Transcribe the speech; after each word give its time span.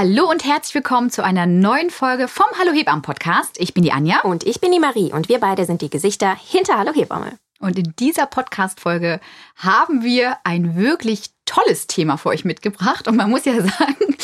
Hallo 0.00 0.30
und 0.30 0.44
herzlich 0.44 0.76
willkommen 0.76 1.10
zu 1.10 1.24
einer 1.24 1.46
neuen 1.46 1.90
Folge 1.90 2.28
vom 2.28 2.46
Hallo 2.56 2.70
Hebammen 2.70 3.02
Podcast. 3.02 3.58
Ich 3.58 3.74
bin 3.74 3.82
die 3.82 3.90
Anja. 3.90 4.20
Und 4.20 4.46
ich 4.46 4.60
bin 4.60 4.70
die 4.70 4.78
Marie. 4.78 5.12
Und 5.12 5.28
wir 5.28 5.40
beide 5.40 5.64
sind 5.64 5.82
die 5.82 5.90
Gesichter 5.90 6.36
hinter 6.36 6.78
Hallo 6.78 6.94
Hebamme. 6.94 7.36
Und 7.58 7.76
in 7.76 7.94
dieser 7.98 8.26
Podcast-Folge 8.26 9.18
haben 9.56 10.04
wir 10.04 10.36
ein 10.44 10.76
wirklich 10.76 11.30
tolles 11.48 11.86
Thema 11.86 12.16
für 12.16 12.28
euch 12.28 12.44
mitgebracht. 12.44 13.08
Und 13.08 13.16
man 13.16 13.30
muss 13.30 13.44
ja 13.44 13.54
sagen, 13.60 14.16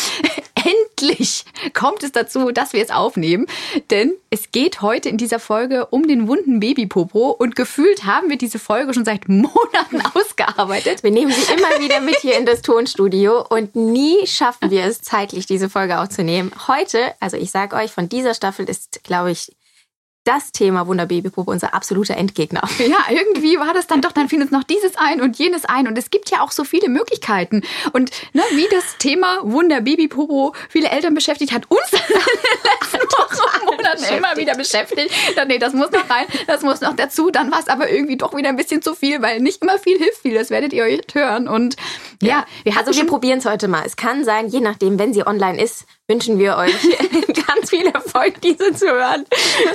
endlich 0.54 1.44
kommt 1.72 2.02
es 2.02 2.12
dazu, 2.12 2.50
dass 2.50 2.72
wir 2.72 2.82
es 2.82 2.90
aufnehmen. 2.90 3.46
Denn 3.90 4.12
es 4.30 4.52
geht 4.52 4.82
heute 4.82 5.08
in 5.08 5.16
dieser 5.16 5.38
Folge 5.38 5.86
um 5.86 6.06
den 6.06 6.28
wunden 6.28 6.60
Babypopo 6.60 7.30
und 7.30 7.56
gefühlt 7.56 8.04
haben 8.04 8.30
wir 8.30 8.36
diese 8.36 8.58
Folge 8.58 8.94
schon 8.94 9.04
seit 9.04 9.28
Monaten 9.28 10.02
ausgearbeitet. 10.14 11.02
Wir 11.02 11.10
nehmen 11.10 11.32
sie 11.32 11.52
immer 11.52 11.82
wieder 11.82 12.00
mit 12.00 12.16
hier 12.16 12.38
in 12.38 12.46
das 12.46 12.62
Tonstudio 12.62 13.44
und 13.48 13.74
nie 13.74 14.26
schaffen 14.26 14.70
wir 14.70 14.84
es 14.84 15.02
zeitlich, 15.02 15.46
diese 15.46 15.68
Folge 15.68 15.98
aufzunehmen. 16.00 16.52
Heute, 16.68 17.14
also 17.20 17.36
ich 17.36 17.50
sage 17.50 17.76
euch, 17.76 17.90
von 17.90 18.08
dieser 18.08 18.34
Staffel 18.34 18.68
ist, 18.68 19.02
glaube 19.04 19.30
ich, 19.30 19.52
das 20.24 20.52
Thema 20.52 20.86
Wunderbabypuppe 20.86 21.50
unser 21.50 21.74
absoluter 21.74 22.16
Endgegner. 22.16 22.62
Ja, 22.84 22.98
irgendwie 23.08 23.58
war 23.58 23.72
das 23.72 23.86
dann 23.86 24.02
doch, 24.02 24.12
dann 24.12 24.28
fiel 24.28 24.42
uns 24.42 24.50
noch 24.50 24.62
dieses 24.62 24.94
ein 24.96 25.22
und 25.22 25.38
jenes 25.38 25.64
ein. 25.64 25.88
Und 25.88 25.96
es 25.96 26.10
gibt 26.10 26.30
ja 26.30 26.42
auch 26.42 26.50
so 26.50 26.64
viele 26.64 26.88
Möglichkeiten. 26.88 27.62
Und 27.92 28.10
ne, 28.34 28.42
wie 28.52 28.66
das 28.70 28.98
Thema 28.98 29.38
Wunderbabypopo 29.42 30.54
viele 30.68 30.90
Eltern 30.90 31.14
beschäftigt, 31.14 31.52
hat 31.52 31.64
uns 31.70 31.80
in 31.92 31.98
den 31.98 32.62
letzten 32.62 33.08
Wochen 33.18 33.64
Monaten 33.64 34.04
immer 34.16 34.36
wieder 34.36 34.54
beschäftigt. 34.54 35.10
Dann, 35.34 35.48
nee, 35.48 35.58
das 35.58 35.72
muss 35.72 35.90
noch 35.90 36.08
rein, 36.10 36.26
das 36.46 36.62
muss 36.62 36.80
noch 36.82 36.94
dazu. 36.94 37.30
Dann 37.30 37.50
war 37.50 37.60
es 37.60 37.68
aber 37.68 37.90
irgendwie 37.90 38.16
doch 38.16 38.34
wieder 38.36 38.50
ein 38.50 38.56
bisschen 38.56 38.82
zu 38.82 38.94
viel, 38.94 39.22
weil 39.22 39.40
nicht 39.40 39.62
immer 39.62 39.78
viel 39.78 39.98
hilft 39.98 40.22
viel. 40.22 40.34
Das 40.34 40.50
werdet 40.50 40.72
ihr 40.72 40.84
euch 40.84 41.00
hören. 41.14 41.48
Und 41.48 41.76
ja, 42.22 42.28
ja 42.28 42.46
wir 42.64 42.76
also 42.76 42.94
wir 42.94 43.06
probieren 43.06 43.38
es 43.38 43.46
heute 43.46 43.66
mal. 43.66 43.82
Es 43.84 43.96
kann 43.96 44.24
sein, 44.24 44.48
je 44.48 44.60
nachdem, 44.60 44.98
wenn 44.98 45.12
sie 45.12 45.26
online 45.26 45.60
ist, 45.60 45.86
wünschen 46.06 46.38
wir 46.38 46.56
euch 46.56 46.74
ganz 47.64 47.70
viel 47.70 47.86
Erfolg, 47.86 48.40
diese 48.40 48.74
zu 48.74 48.86
hören, 48.86 49.24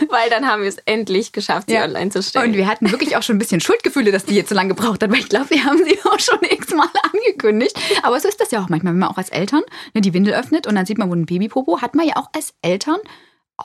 weil 0.10 0.30
dann 0.30 0.48
haben 0.48 0.62
wir 0.62 0.70
es 0.70 0.78
endlich 0.86 1.32
geschafft, 1.32 1.70
sie 1.70 1.76
ja. 1.76 1.84
online 1.84 2.10
zu 2.12 2.22
stellen. 2.22 2.52
Und 2.52 2.58
wir 2.58 2.68
hatten 2.68 2.92
wirklich 2.92 3.18
auch 3.18 3.24
schon 3.24 3.36
ein 3.36 3.40
bisschen 3.40 3.62
Schuldgefühle, 3.62 4.12
dass 4.12 4.26
die 4.26 4.36
jetzt 4.36 4.50
so 4.50 4.56
lange 4.56 4.70
gebraucht 4.76 5.02
hat, 5.04 5.12
weil 5.12 5.20
ich 5.20 5.30
glaube, 5.30 5.50
wir 5.50 5.64
haben 5.64 5.84
sie 5.84 5.98
auch 6.06 6.20
schon 6.20 6.40
x-mal 6.42 6.88
angekündigt. 7.14 7.78
Aber 8.04 8.20
so 8.20 8.28
ist 8.28 8.40
das 8.40 8.52
ja 8.52 8.64
auch 8.64 8.70
manchmal, 8.70 8.94
wenn 8.94 9.00
man 9.00 9.10
auch 9.10 9.18
als 9.18 9.30
Eltern 9.30 9.62
ne, 9.94 10.02
die 10.02 10.14
Windel 10.14 10.34
öffnet 10.34 10.68
und 10.68 10.76
dann 10.76 10.86
sieht 10.86 10.98
man, 10.98 11.10
wo 11.10 11.16
ein 11.16 11.26
Babypopo, 11.26 11.82
hat 11.82 11.96
man 11.96 12.08
ja 12.08 12.16
auch 12.18 12.30
als 12.34 12.54
Eltern 12.62 13.00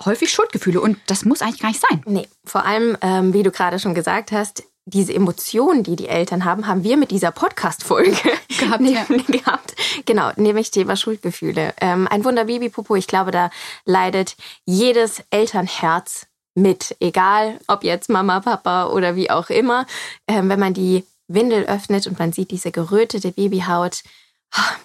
häufig 0.05 0.33
Schuldgefühle 0.33 0.81
und 0.81 0.99
das 1.07 1.25
muss 1.25 1.41
eigentlich 1.41 1.61
gar 1.61 1.69
nicht 1.69 1.85
sein. 1.89 2.03
Nee, 2.07 2.27
vor 2.45 2.65
allem, 2.65 2.97
ähm, 3.01 3.33
wie 3.33 3.45
du 3.45 3.53
gerade 3.53 3.79
schon 3.79 3.95
gesagt 3.95 4.33
hast, 4.33 4.65
diese 4.87 5.15
Emotionen, 5.15 5.83
die 5.83 5.97
die 5.97 6.09
Eltern 6.09 6.45
haben, 6.45 6.67
haben 6.67 6.85
wir 6.85 6.97
mit 6.97 7.11
dieser 7.11 7.31
Podcast-Folge 7.31 8.17
gehabt, 8.59 8.83
ja. 8.89 9.05
gehabt. 9.29 9.75
Genau, 10.05 10.31
nämlich 10.37 10.71
Thema 10.71 10.97
Schuldgefühle. 10.97 11.75
Ähm, 11.81 12.07
ein 12.09 12.25
Wunder 12.25 12.45
Babypopo, 12.45 12.95
ich 12.97 13.07
glaube, 13.07 13.31
da 13.31 13.51
leidet 13.85 14.37
jedes 14.65 15.23
Elternherz 15.31 16.27
mit, 16.55 16.97
egal 17.01 17.59
ob 17.67 17.83
jetzt 17.83 18.09
Mama, 18.09 18.41
Papa 18.41 18.87
oder 18.87 19.17
wie 19.17 19.31
auch 19.31 19.51
immer. 19.51 19.87
Ähm, 20.29 20.49
wenn 20.49 20.61
man 20.61 20.75
die 20.75 21.05
Windel 21.27 21.65
öffnet 21.65 22.07
und 22.07 22.19
man 22.19 22.33
sieht 22.33 22.51
diese 22.51 22.71
gerötete 22.71 23.33
Babyhaut, 23.33 24.03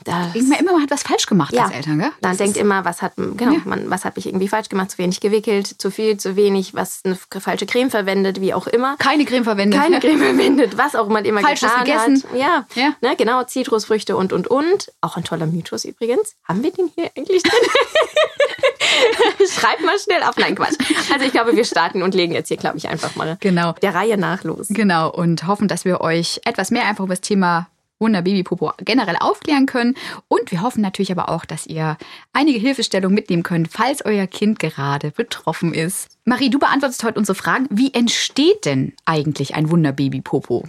das 0.03 0.33
denkt 0.33 0.49
man 0.49 0.59
immer, 0.59 0.73
man 0.73 0.81
hat 0.81 0.91
was 0.91 1.03
falsch 1.03 1.27
gemacht 1.27 1.53
ja. 1.53 1.65
als 1.65 1.73
Eltern, 1.73 1.99
gell? 1.99 2.11
Man 2.21 2.37
denkt 2.37 2.57
immer, 2.57 2.85
was 2.85 3.01
hat, 3.01 3.13
genau, 3.15 3.53
ja. 3.53 3.61
man, 3.65 3.89
was 3.89 4.03
habe 4.03 4.17
ich 4.17 4.25
irgendwie 4.25 4.47
falsch 4.47 4.69
gemacht, 4.69 4.91
zu 4.91 4.97
wenig 4.97 5.19
gewickelt, 5.19 5.67
zu 5.67 5.91
viel, 5.91 6.17
zu 6.17 6.35
wenig, 6.35 6.73
was 6.73 7.01
eine 7.03 7.15
falsche 7.15 7.67
Creme 7.67 7.91
verwendet, 7.91 8.41
wie 8.41 8.53
auch 8.53 8.65
immer. 8.67 8.97
Keine 8.97 9.25
Creme 9.25 9.43
verwendet. 9.43 9.79
Keine 9.79 9.99
Creme 9.99 10.19
verwendet, 10.19 10.77
was 10.77 10.95
auch 10.95 11.07
man 11.07 11.25
immer 11.25 11.41
Falsches 11.41 11.69
getan 11.69 11.85
gegessen. 11.85 12.23
hat. 12.31 12.39
Ja, 12.39 12.65
ja. 12.73 12.95
Ne, 13.01 13.15
genau, 13.15 13.43
Zitrusfrüchte 13.43 14.17
und, 14.17 14.33
und, 14.33 14.47
und. 14.47 14.91
Auch 15.01 15.17
ein 15.17 15.23
toller 15.23 15.45
Mythos 15.45 15.85
übrigens. 15.85 16.35
Haben 16.43 16.63
wir 16.63 16.71
den 16.71 16.89
hier 16.95 17.11
eigentlich 17.15 17.43
drin? 17.43 17.53
Schreibt 19.49 19.85
mal 19.85 19.99
schnell 19.99 20.23
auf. 20.23 20.35
Nein, 20.37 20.55
Quatsch. 20.55 20.77
Also 21.13 21.25
ich 21.25 21.31
glaube, 21.31 21.55
wir 21.55 21.63
starten 21.63 22.01
und 22.01 22.15
legen 22.15 22.33
jetzt 22.33 22.47
hier, 22.47 22.57
glaube 22.57 22.77
ich, 22.77 22.89
einfach 22.89 23.15
mal 23.15 23.37
genau. 23.39 23.73
der 23.81 23.93
Reihe 23.93 24.17
nach 24.17 24.43
los. 24.43 24.67
Genau, 24.69 25.09
und 25.11 25.45
hoffen, 25.45 25.67
dass 25.67 25.85
wir 25.85 26.01
euch 26.01 26.41
etwas 26.45 26.71
mehr 26.71 26.85
einfach 26.85 27.03
über 27.03 27.13
das 27.13 27.21
Thema 27.21 27.67
Wunder 27.99 28.21
Babypopo 28.21 28.71
generell 28.79 29.17
aufklären 29.19 29.65
können. 29.65 29.95
Und 30.27 30.51
wir 30.51 30.61
hoffen 30.61 30.81
natürlich 30.81 31.11
aber 31.11 31.29
auch, 31.29 31.45
dass 31.45 31.67
ihr 31.67 31.97
einige 32.33 32.59
Hilfestellungen 32.59 33.15
mitnehmen 33.15 33.43
könnt, 33.43 33.69
falls 33.71 34.03
euer 34.03 34.27
Kind 34.27 34.59
gerade 34.59 35.11
betroffen 35.11 35.73
ist. 35.73 36.07
Marie, 36.25 36.49
du 36.49 36.59
beantwortest 36.59 37.03
heute 37.03 37.19
unsere 37.19 37.35
Fragen. 37.35 37.67
Wie 37.69 37.93
entsteht 37.93 38.65
denn 38.65 38.93
eigentlich 39.05 39.55
ein 39.55 39.69
Wunder 39.69 39.91
Babypopo? 39.91 40.65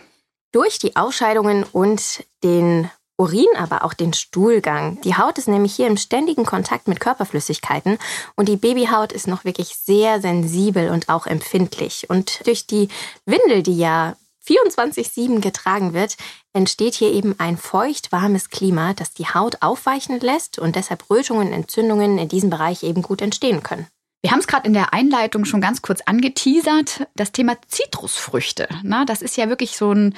Durch 0.52 0.78
die 0.78 0.96
Ausscheidungen 0.96 1.64
und 1.64 2.24
den 2.42 2.90
Urin, 3.20 3.46
aber 3.56 3.84
auch 3.84 3.92
den 3.92 4.14
Stuhlgang. 4.14 4.98
Die 5.02 5.14
Haut 5.14 5.36
ist 5.36 5.46
nämlich 5.46 5.74
hier 5.74 5.86
im 5.86 5.98
ständigen 5.98 6.46
Kontakt 6.46 6.88
mit 6.88 7.00
Körperflüssigkeiten 7.00 7.98
und 8.34 8.48
die 8.48 8.56
Babyhaut 8.56 9.12
ist 9.12 9.28
noch 9.28 9.44
wirklich 9.44 9.76
sehr 9.76 10.22
sensibel 10.22 10.88
und 10.88 11.10
auch 11.10 11.26
empfindlich. 11.26 12.08
Und 12.08 12.46
durch 12.46 12.66
die 12.66 12.88
Windel, 13.26 13.62
die 13.62 13.76
ja 13.76 14.16
24-7 14.46 15.40
getragen 15.40 15.92
wird, 15.92 16.16
entsteht 16.52 16.94
hier 16.94 17.12
eben 17.12 17.34
ein 17.38 17.56
feucht 17.56 18.12
warmes 18.12 18.50
Klima, 18.50 18.94
das 18.94 19.12
die 19.12 19.26
Haut 19.26 19.58
aufweichen 19.60 20.18
lässt 20.20 20.58
und 20.58 20.76
deshalb 20.76 21.08
Rötungen 21.10 21.48
und 21.48 21.52
Entzündungen 21.52 22.18
in 22.18 22.28
diesem 22.28 22.50
Bereich 22.50 22.82
eben 22.82 23.02
gut 23.02 23.22
entstehen 23.22 23.62
können. 23.62 23.86
Wir 24.22 24.32
haben 24.32 24.40
es 24.40 24.46
gerade 24.46 24.66
in 24.66 24.74
der 24.74 24.92
Einleitung 24.92 25.44
schon 25.44 25.62
ganz 25.62 25.80
kurz 25.80 26.02
angeteasert, 26.02 27.06
das 27.14 27.32
Thema 27.32 27.56
Zitrusfrüchte. 27.68 28.68
Na, 28.82 29.04
das 29.04 29.22
ist 29.22 29.36
ja 29.36 29.48
wirklich 29.48 29.76
so 29.76 29.92
ein 29.92 30.14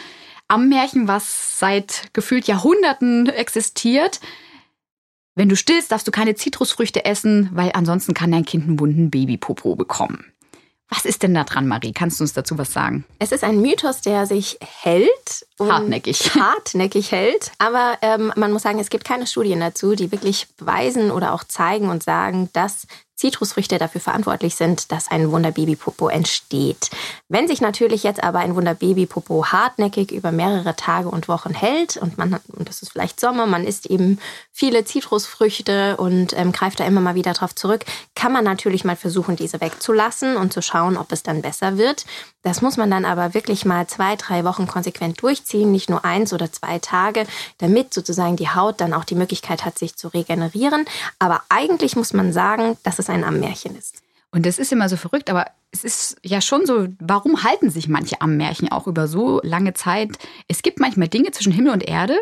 Ammärchen, 0.48 1.06
was 1.06 1.58
seit 1.58 2.12
gefühlt 2.12 2.46
Jahrhunderten 2.46 3.28
existiert. 3.28 4.20
Wenn 5.34 5.48
du 5.48 5.56
stillst, 5.56 5.92
darfst 5.92 6.06
du 6.06 6.10
keine 6.10 6.34
Zitrusfrüchte 6.34 7.04
essen, 7.04 7.48
weil 7.52 7.70
ansonsten 7.74 8.12
kann 8.12 8.32
dein 8.32 8.44
Kind 8.44 8.64
einen 8.64 8.80
wunden 8.80 9.10
Babypopo 9.10 9.76
bekommen. 9.76 10.31
Was 10.94 11.06
ist 11.06 11.22
denn 11.22 11.32
da 11.32 11.44
dran, 11.44 11.66
Marie? 11.66 11.92
Kannst 11.92 12.20
du 12.20 12.24
uns 12.24 12.34
dazu 12.34 12.58
was 12.58 12.70
sagen? 12.70 13.06
Es 13.18 13.32
ist 13.32 13.44
ein 13.44 13.62
Mythos, 13.62 14.02
der 14.02 14.26
sich 14.26 14.58
hält. 14.60 15.46
hartnäckig. 15.58 16.34
Hartnäckig 16.34 17.10
hält. 17.12 17.50
Aber 17.56 17.96
ähm, 18.02 18.30
man 18.36 18.52
muss 18.52 18.62
sagen, 18.62 18.78
es 18.78 18.90
gibt 18.90 19.04
keine 19.06 19.26
Studien 19.26 19.60
dazu, 19.60 19.94
die 19.94 20.12
wirklich 20.12 20.48
beweisen 20.58 21.10
oder 21.10 21.32
auch 21.32 21.44
zeigen 21.44 21.88
und 21.88 22.02
sagen, 22.02 22.50
dass 22.52 22.86
Zitrusfrüchte 23.22 23.78
dafür 23.78 24.00
verantwortlich 24.00 24.56
sind, 24.56 24.90
dass 24.90 25.08
ein 25.08 25.30
Wunderbabypopo 25.30 26.08
entsteht. 26.08 26.90
Wenn 27.28 27.46
sich 27.46 27.60
natürlich 27.60 28.02
jetzt 28.02 28.20
aber 28.20 28.40
ein 28.40 28.56
Wunderbabypopo 28.56 29.46
hartnäckig 29.46 30.10
über 30.10 30.32
mehrere 30.32 30.74
Tage 30.74 31.08
und 31.08 31.28
Wochen 31.28 31.54
hält 31.54 31.96
und 31.96 32.18
man 32.18 32.34
hat, 32.34 32.42
und 32.48 32.68
es 32.68 32.82
ist 32.82 32.90
vielleicht 32.90 33.20
Sommer, 33.20 33.46
man 33.46 33.64
isst 33.64 33.86
eben 33.86 34.18
viele 34.50 34.84
Zitrusfrüchte 34.84 35.98
und 35.98 36.36
ähm, 36.36 36.50
greift 36.50 36.80
da 36.80 36.84
immer 36.84 37.00
mal 37.00 37.14
wieder 37.14 37.32
drauf 37.32 37.54
zurück, 37.54 37.84
kann 38.16 38.32
man 38.32 38.42
natürlich 38.42 38.84
mal 38.84 38.96
versuchen, 38.96 39.36
diese 39.36 39.60
wegzulassen 39.60 40.36
und 40.36 40.52
zu 40.52 40.60
schauen, 40.60 40.96
ob 40.96 41.12
es 41.12 41.22
dann 41.22 41.42
besser 41.42 41.78
wird. 41.78 42.04
Das 42.42 42.60
muss 42.60 42.76
man 42.76 42.90
dann 42.90 43.04
aber 43.04 43.34
wirklich 43.34 43.64
mal 43.64 43.86
zwei, 43.86 44.16
drei 44.16 44.42
Wochen 44.42 44.66
konsequent 44.66 45.22
durchziehen, 45.22 45.70
nicht 45.70 45.88
nur 45.88 46.04
eins 46.04 46.32
oder 46.32 46.50
zwei 46.50 46.80
Tage, 46.80 47.24
damit 47.58 47.94
sozusagen 47.94 48.34
die 48.34 48.48
Haut 48.48 48.80
dann 48.80 48.92
auch 48.92 49.04
die 49.04 49.14
Möglichkeit 49.14 49.64
hat, 49.64 49.78
sich 49.78 49.94
zu 49.94 50.08
regenerieren. 50.08 50.86
Aber 51.20 51.42
eigentlich 51.48 51.94
muss 51.94 52.12
man 52.12 52.32
sagen, 52.32 52.76
dass 52.82 52.98
es 52.98 53.11
ein 53.12 53.24
Ammärchen 53.24 53.76
ist. 53.76 54.02
Und 54.30 54.46
das 54.46 54.58
ist 54.58 54.72
immer 54.72 54.88
so 54.88 54.96
verrückt, 54.96 55.28
aber 55.28 55.46
es 55.72 55.84
ist 55.84 56.16
ja 56.22 56.40
schon 56.40 56.66
so, 56.66 56.88
warum 56.98 57.42
halten 57.44 57.70
sich 57.70 57.88
manche 57.88 58.20
Ammärchen 58.20 58.72
auch 58.72 58.86
über 58.86 59.06
so 59.06 59.40
lange 59.42 59.74
Zeit? 59.74 60.10
Es 60.48 60.62
gibt 60.62 60.80
manchmal 60.80 61.08
Dinge 61.08 61.30
zwischen 61.32 61.52
Himmel 61.52 61.72
und 61.72 61.86
Erde, 61.86 62.16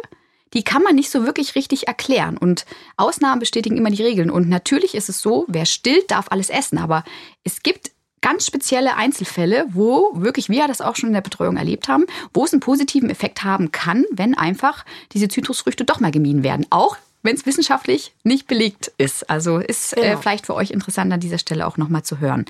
die 0.53 0.65
kann 0.65 0.83
man 0.83 0.97
nicht 0.97 1.11
so 1.11 1.25
wirklich 1.25 1.55
richtig 1.55 1.87
erklären. 1.87 2.37
Und 2.37 2.67
Ausnahmen 2.97 3.39
bestätigen 3.39 3.77
immer 3.77 3.91
die 3.91 4.03
Regeln. 4.03 4.31
Und 4.31 4.49
natürlich 4.49 4.97
ist 4.97 5.09
es 5.09 5.21
so, 5.21 5.45
wer 5.47 5.65
stillt, 5.67 6.11
darf 6.11 6.27
alles 6.31 6.51
essen. 6.51 6.79
Aber 6.79 7.05
es 7.45 7.63
gibt 7.63 7.93
ganz 8.21 8.47
spezielle 8.47 8.97
Einzelfälle, 8.97 9.67
wo 9.71 10.11
wirklich 10.15 10.49
wir 10.49 10.67
das 10.67 10.81
auch 10.81 10.97
schon 10.97 11.09
in 11.09 11.15
der 11.15 11.21
Betreuung 11.21 11.57
erlebt 11.57 11.89
haben, 11.89 12.05
wo 12.35 12.45
es 12.45 12.53
einen 12.53 12.61
positiven 12.61 13.11
Effekt 13.11 13.45
haben 13.45 13.71
kann, 13.71 14.05
wenn 14.11 14.37
einfach 14.37 14.85
diese 15.13 15.29
Zitrusfrüchte 15.29 15.85
doch 15.85 16.01
mal 16.01 16.11
gemieden 16.11 16.43
werden. 16.43 16.67
Auch 16.71 16.97
wenn 17.23 17.37
es 17.37 17.47
wissenschaftlich 17.47 18.13
nicht 18.23 18.47
belegt 18.47 18.93
ist. 18.99 19.29
Also 19.29 19.59
ist 19.59 19.97
äh, 19.97 20.03
genau. 20.03 20.13
äh, 20.15 20.17
vielleicht 20.17 20.47
für 20.47 20.55
euch 20.55 20.71
interessant 20.71 21.13
an 21.13 21.21
dieser 21.21 21.39
Stelle 21.39 21.67
auch 21.67 21.77
nochmal 21.77 22.03
zu 22.03 22.19
hören. 22.19 22.45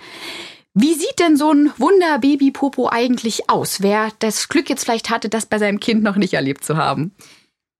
Wie 0.73 0.95
sieht 0.95 1.19
denn 1.19 1.37
so 1.37 1.53
ein 1.53 1.73
Wunder-Baby-Popo 1.79 2.89
eigentlich 2.89 3.51
aus? 3.51 3.83
Wer 3.83 4.11
das 4.21 4.49
Glück 4.49 4.71
jetzt 4.71 4.85
vielleicht 4.85 5.11
hatte, 5.11 5.29
das 5.29 5.47
bei 5.47 5.59
seinem 5.59 5.81
Kind 5.81 6.03
noch 6.03 6.17
nicht 6.17 6.35
erlebt 6.35 6.65
zu 6.65 6.77
haben? 6.77 7.13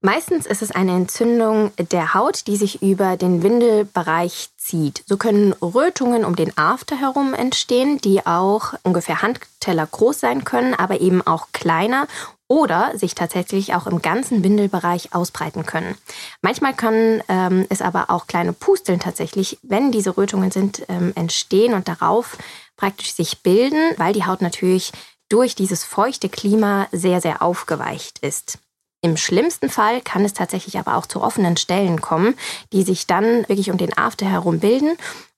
Meistens 0.03 0.47
ist 0.47 0.63
es 0.63 0.71
eine 0.71 0.93
Entzündung 0.93 1.73
der 1.77 2.15
Haut, 2.15 2.47
die 2.47 2.57
sich 2.57 2.83
über 2.83 3.17
den 3.17 3.43
Windelbereich 3.43 4.49
zieht. 4.71 5.03
So 5.07 5.17
können 5.17 5.53
Rötungen 5.55 6.25
um 6.25 6.37
den 6.37 6.57
After 6.57 6.97
herum 6.97 7.35
entstehen, 7.35 7.99
die 7.99 8.25
auch 8.25 8.75
ungefähr 8.83 9.23
Handteller 9.23 9.87
groß 9.87 10.21
sein 10.21 10.45
können, 10.45 10.75
aber 10.75 11.01
eben 11.01 11.27
auch 11.27 11.49
kleiner 11.53 12.07
oder 12.47 12.97
sich 12.97 13.15
tatsächlich 13.15 13.75
auch 13.75 13.87
im 13.87 14.03
ganzen 14.03 14.43
Windelbereich 14.43 15.15
ausbreiten 15.15 15.67
können. 15.67 15.97
Manchmal 16.43 16.75
können 16.75 17.23
ähm, 17.29 17.67
es 17.69 17.83
aber 17.83 18.11
auch 18.11 18.27
kleine 18.27 18.53
Pusteln 18.53 19.01
tatsächlich, 19.01 19.59
wenn 19.63 19.93
diese 19.93 20.17
Rötungen 20.17 20.51
sind, 20.51 20.83
ähm, 20.89 21.13
entstehen 21.15 21.75
und 21.75 21.89
darauf 21.89 22.39
praktisch 22.77 23.13
sich 23.13 23.43
bilden, 23.43 23.95
weil 23.99 24.13
die 24.13 24.25
Haut 24.25 24.41
natürlich 24.41 24.93
durch 25.29 25.55
dieses 25.55 25.85
feuchte 25.85 26.29
Klima 26.29 26.89
sehr, 26.93 27.21
sehr 27.21 27.43
aufgeweicht 27.43 28.19
ist. 28.21 28.59
Im 29.03 29.17
schlimmsten 29.17 29.71
Fall 29.71 30.03
kann 30.03 30.25
es 30.25 30.35
tatsächlich 30.35 30.79
aber 30.79 30.97
auch 30.97 31.07
zu 31.07 31.23
offenen 31.23 31.57
Stellen 31.57 32.01
kommen, 32.01 32.35
die 32.73 32.83
sich 32.83 33.07
dann 33.07 33.49
wirklich 33.49 33.71
um 33.71 33.79
den 33.79 33.97
After 33.97 34.27
herum 34.27 34.61
bilden. 34.61 34.97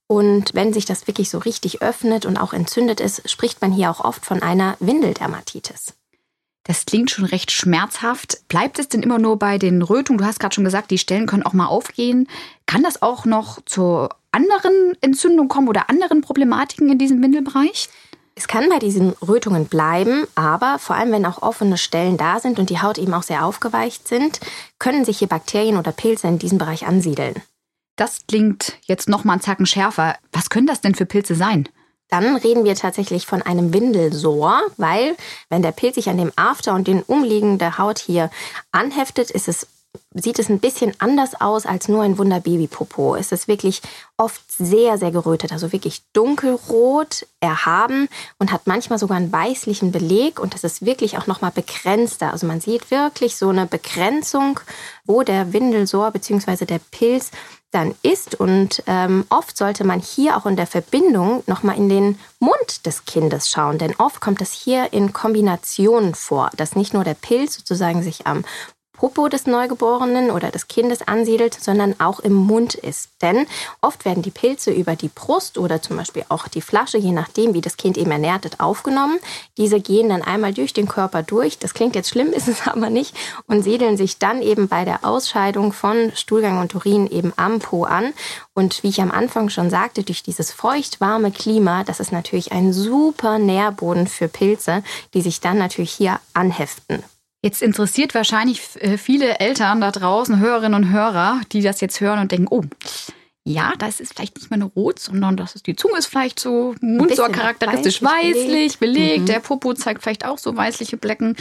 Und 0.08 0.52
wenn 0.54 0.72
sich 0.72 0.84
das 0.84 1.06
wirklich 1.06 1.30
so 1.30 1.38
richtig 1.38 1.80
öffnet 1.80 2.26
und 2.26 2.36
auch 2.36 2.52
entzündet 2.52 3.00
ist, 3.00 3.30
spricht 3.30 3.62
man 3.62 3.72
hier 3.72 3.90
auch 3.90 4.00
oft 4.00 4.26
von 4.26 4.42
einer 4.42 4.76
Windeldermatitis. 4.80 5.94
Das 6.64 6.86
klingt 6.86 7.10
schon 7.10 7.24
recht 7.24 7.50
schmerzhaft. 7.50 8.46
Bleibt 8.48 8.78
es 8.78 8.88
denn 8.88 9.02
immer 9.02 9.18
nur 9.18 9.38
bei 9.38 9.58
den 9.58 9.82
Rötungen? 9.82 10.18
Du 10.18 10.24
hast 10.24 10.38
gerade 10.38 10.54
schon 10.54 10.64
gesagt, 10.64 10.90
die 10.90 10.98
Stellen 10.98 11.26
können 11.26 11.42
auch 11.42 11.52
mal 11.52 11.66
aufgehen. 11.66 12.28
Kann 12.66 12.82
das 12.82 13.02
auch 13.02 13.24
noch 13.24 13.60
zur 13.64 14.10
anderen 14.32 14.96
Entzündung 15.00 15.48
kommen 15.48 15.68
oder 15.68 15.88
anderen 15.88 16.20
Problematiken 16.20 16.90
in 16.90 16.98
diesem 16.98 17.22
Windelbereich? 17.22 17.88
Es 18.34 18.48
kann 18.48 18.68
bei 18.70 18.78
diesen 18.78 19.10
Rötungen 19.26 19.66
bleiben, 19.66 20.26
aber 20.34 20.78
vor 20.78 20.96
allem 20.96 21.12
wenn 21.12 21.26
auch 21.26 21.42
offene 21.42 21.76
Stellen 21.76 22.16
da 22.16 22.40
sind 22.40 22.58
und 22.58 22.70
die 22.70 22.80
Haut 22.80 22.98
eben 22.98 23.12
auch 23.12 23.22
sehr 23.22 23.44
aufgeweicht 23.44 24.08
sind, 24.08 24.40
können 24.78 25.04
sich 25.04 25.18
hier 25.18 25.28
Bakterien 25.28 25.76
oder 25.76 25.92
Pilze 25.92 26.28
in 26.28 26.38
diesem 26.38 26.58
Bereich 26.58 26.86
ansiedeln. 26.86 27.42
Das 27.96 28.20
klingt 28.26 28.78
jetzt 28.86 29.08
noch 29.08 29.24
mal 29.24 29.34
einen 29.34 29.42
Zacken 29.42 29.66
schärfer. 29.66 30.16
Was 30.32 30.48
können 30.48 30.66
das 30.66 30.80
denn 30.80 30.94
für 30.94 31.04
Pilze 31.04 31.34
sein? 31.34 31.68
Dann 32.08 32.36
reden 32.36 32.64
wir 32.64 32.74
tatsächlich 32.74 33.26
von 33.26 33.42
einem 33.42 33.72
Windelsor, 33.72 34.60
weil 34.76 35.16
wenn 35.48 35.62
der 35.62 35.72
Pilz 35.72 35.94
sich 35.94 36.08
an 36.08 36.18
dem 36.18 36.32
After 36.36 36.74
und 36.74 36.86
den 36.86 37.02
umliegende 37.02 37.78
Haut 37.78 37.98
hier 37.98 38.30
anheftet, 38.70 39.30
ist 39.30 39.48
es 39.48 39.66
sieht 40.14 40.38
es 40.38 40.48
ein 40.48 40.58
bisschen 40.58 40.94
anders 40.98 41.40
aus 41.40 41.66
als 41.66 41.88
nur 41.88 42.02
ein 42.02 42.18
Wunderbabypopo. 42.18 43.16
Es 43.16 43.32
ist 43.32 43.48
wirklich 43.48 43.82
oft 44.16 44.40
sehr, 44.50 44.98
sehr 44.98 45.10
gerötet, 45.10 45.52
also 45.52 45.72
wirklich 45.72 46.02
dunkelrot, 46.12 47.26
erhaben 47.40 48.08
und 48.38 48.52
hat 48.52 48.66
manchmal 48.66 48.98
sogar 48.98 49.16
einen 49.16 49.32
weißlichen 49.32 49.92
Beleg 49.92 50.38
und 50.38 50.54
das 50.54 50.64
ist 50.64 50.84
wirklich 50.84 51.18
auch 51.18 51.26
nochmal 51.26 51.50
begrenzter. 51.50 52.32
Also 52.32 52.46
man 52.46 52.60
sieht 52.60 52.90
wirklich 52.90 53.36
so 53.36 53.48
eine 53.48 53.66
Begrenzung, 53.66 54.60
wo 55.04 55.22
der 55.22 55.52
Windelsor 55.52 56.10
bzw. 56.10 56.66
der 56.66 56.80
Pilz 56.90 57.30
dann 57.70 57.94
ist 58.02 58.38
und 58.38 58.82
ähm, 58.86 59.24
oft 59.30 59.56
sollte 59.56 59.84
man 59.84 59.98
hier 59.98 60.36
auch 60.36 60.44
in 60.44 60.56
der 60.56 60.66
Verbindung 60.66 61.42
nochmal 61.46 61.78
in 61.78 61.88
den 61.88 62.18
Mund 62.38 62.84
des 62.84 63.06
Kindes 63.06 63.48
schauen, 63.48 63.78
denn 63.78 63.94
oft 63.96 64.20
kommt 64.20 64.42
das 64.42 64.52
hier 64.52 64.92
in 64.92 65.14
Kombinationen 65.14 66.14
vor, 66.14 66.50
dass 66.56 66.76
nicht 66.76 66.92
nur 66.92 67.02
der 67.02 67.14
Pilz 67.14 67.54
sozusagen 67.56 68.02
sich 68.02 68.26
am 68.26 68.44
Popo 69.02 69.26
des 69.26 69.48
Neugeborenen 69.48 70.30
oder 70.30 70.52
des 70.52 70.68
Kindes 70.68 71.02
ansiedelt, 71.08 71.54
sondern 71.60 71.98
auch 71.98 72.20
im 72.20 72.34
Mund 72.34 72.74
ist. 72.74 73.08
Denn 73.20 73.48
oft 73.80 74.04
werden 74.04 74.22
die 74.22 74.30
Pilze 74.30 74.70
über 74.70 74.94
die 74.94 75.08
Brust 75.08 75.58
oder 75.58 75.82
zum 75.82 75.96
Beispiel 75.96 76.24
auch 76.28 76.46
die 76.46 76.60
Flasche, 76.60 76.98
je 76.98 77.10
nachdem, 77.10 77.52
wie 77.52 77.60
das 77.60 77.76
Kind 77.76 77.98
eben 77.98 78.12
ernährt 78.12 78.44
wird, 78.44 78.60
aufgenommen. 78.60 79.18
Diese 79.56 79.80
gehen 79.80 80.10
dann 80.10 80.22
einmal 80.22 80.54
durch 80.54 80.72
den 80.72 80.86
Körper 80.86 81.24
durch. 81.24 81.58
Das 81.58 81.74
klingt 81.74 81.96
jetzt 81.96 82.10
schlimm, 82.10 82.28
ist 82.32 82.46
es 82.46 82.64
aber 82.68 82.90
nicht. 82.90 83.16
Und 83.48 83.64
siedeln 83.64 83.96
sich 83.96 84.20
dann 84.20 84.40
eben 84.40 84.68
bei 84.68 84.84
der 84.84 85.04
Ausscheidung 85.04 85.72
von 85.72 86.12
Stuhlgang 86.14 86.60
und 86.60 86.72
Urin 86.76 87.08
eben 87.08 87.32
am 87.34 87.58
Po 87.58 87.82
an. 87.82 88.12
Und 88.54 88.84
wie 88.84 88.90
ich 88.90 89.02
am 89.02 89.10
Anfang 89.10 89.48
schon 89.48 89.68
sagte, 89.68 90.04
durch 90.04 90.22
dieses 90.22 90.52
feucht-warme 90.52 91.32
Klima, 91.32 91.82
das 91.82 91.98
ist 91.98 92.12
natürlich 92.12 92.52
ein 92.52 92.72
super 92.72 93.40
Nährboden 93.40 94.06
für 94.06 94.28
Pilze, 94.28 94.84
die 95.12 95.22
sich 95.22 95.40
dann 95.40 95.58
natürlich 95.58 95.90
hier 95.90 96.20
anheften. 96.34 97.02
Jetzt 97.42 97.60
interessiert 97.60 98.14
wahrscheinlich 98.14 98.60
äh, 98.76 98.96
viele 98.96 99.40
Eltern 99.40 99.80
da 99.80 99.90
draußen, 99.90 100.38
Hörerinnen 100.38 100.84
und 100.84 100.92
Hörer, 100.92 101.40
die 101.50 101.60
das 101.60 101.80
jetzt 101.80 102.00
hören 102.00 102.20
und 102.20 102.30
denken, 102.30 102.46
oh, 102.48 102.62
ja, 103.44 103.72
das 103.78 103.98
ist 103.98 104.14
vielleicht 104.14 104.36
nicht 104.36 104.50
mehr 104.50 104.58
nur 104.60 104.70
rot, 104.70 105.00
sondern 105.00 105.36
das 105.36 105.56
ist 105.56 105.66
die 105.66 105.74
Zunge 105.74 105.98
ist 105.98 106.06
vielleicht 106.06 106.38
so 106.38 106.76
Mundsohr 106.80 107.28
charakteristisch 107.28 108.00
weißlich, 108.00 108.78
belegt, 108.78 108.80
belegt. 108.80 109.20
Mhm. 109.22 109.26
der 109.26 109.40
Popo 109.40 109.74
zeigt 109.74 110.02
vielleicht 110.02 110.24
auch 110.24 110.38
so 110.38 110.56
weißliche 110.56 110.96
Blecken. 110.96 111.36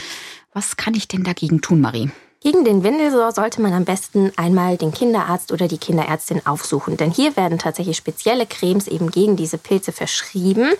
Was 0.52 0.76
kann 0.76 0.94
ich 0.94 1.06
denn 1.06 1.22
dagegen 1.22 1.60
tun, 1.60 1.80
Marie? 1.80 2.10
Gegen 2.42 2.64
den 2.64 2.82
Windelsor 2.82 3.30
sollte 3.30 3.62
man 3.62 3.72
am 3.72 3.84
besten 3.84 4.32
einmal 4.34 4.76
den 4.76 4.90
Kinderarzt 4.90 5.52
oder 5.52 5.68
die 5.68 5.78
Kinderärztin 5.78 6.44
aufsuchen, 6.44 6.96
denn 6.96 7.12
hier 7.12 7.36
werden 7.36 7.60
tatsächlich 7.60 7.96
spezielle 7.96 8.46
Cremes 8.46 8.88
eben 8.88 9.12
gegen 9.12 9.36
diese 9.36 9.58
Pilze 9.58 9.92
verschrieben 9.92 10.72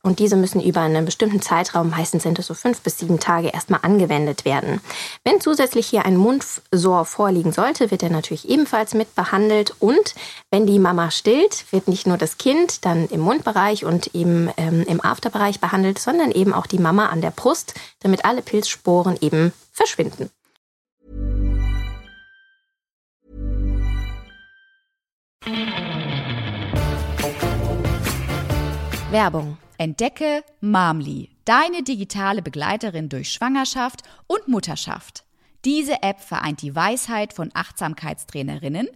und 0.00 0.20
diese 0.20 0.36
müssen 0.36 0.62
über 0.62 0.82
einen 0.82 1.04
bestimmten 1.04 1.42
Zeitraum, 1.42 1.90
meistens 1.90 2.22
sind 2.22 2.38
es 2.38 2.46
so 2.46 2.54
fünf 2.54 2.82
bis 2.82 2.98
sieben 2.98 3.18
Tage, 3.18 3.48
erstmal 3.48 3.80
angewendet 3.82 4.44
werden. 4.44 4.80
Wenn 5.24 5.40
zusätzlich 5.40 5.88
hier 5.88 6.06
ein 6.06 6.16
Mundsor 6.16 7.04
vorliegen 7.04 7.50
sollte, 7.50 7.90
wird 7.90 8.04
er 8.04 8.10
natürlich 8.10 8.48
ebenfalls 8.48 8.94
mit 8.94 9.16
behandelt 9.16 9.74
und 9.80 10.14
wenn 10.52 10.68
die 10.68 10.78
Mama 10.78 11.10
stillt, 11.10 11.64
wird 11.72 11.88
nicht 11.88 12.06
nur 12.06 12.16
das 12.16 12.38
Kind 12.38 12.84
dann 12.84 13.08
im 13.08 13.22
Mundbereich 13.22 13.84
und 13.84 14.14
eben 14.14 14.50
ähm, 14.56 14.84
im 14.86 15.04
Afterbereich 15.04 15.58
behandelt, 15.58 15.98
sondern 15.98 16.30
eben 16.30 16.54
auch 16.54 16.66
die 16.66 16.78
Mama 16.78 17.06
an 17.06 17.22
der 17.22 17.32
Brust, 17.32 17.74
damit 17.98 18.24
alle 18.24 18.40
Pilzsporen 18.40 19.18
eben 19.20 19.52
verschwinden. 19.72 20.30
Werbung. 29.10 29.56
Entdecke 29.78 30.44
Mamli, 30.60 31.30
deine 31.46 31.82
digitale 31.82 32.42
Begleiterin 32.42 33.08
durch 33.08 33.32
Schwangerschaft 33.32 34.02
und 34.26 34.48
Mutterschaft. 34.48 35.24
Diese 35.64 36.02
App 36.02 36.20
vereint 36.20 36.60
die 36.60 36.74
Weisheit 36.74 37.32
von 37.32 37.50
Achtsamkeitstrainerinnen, 37.54 38.86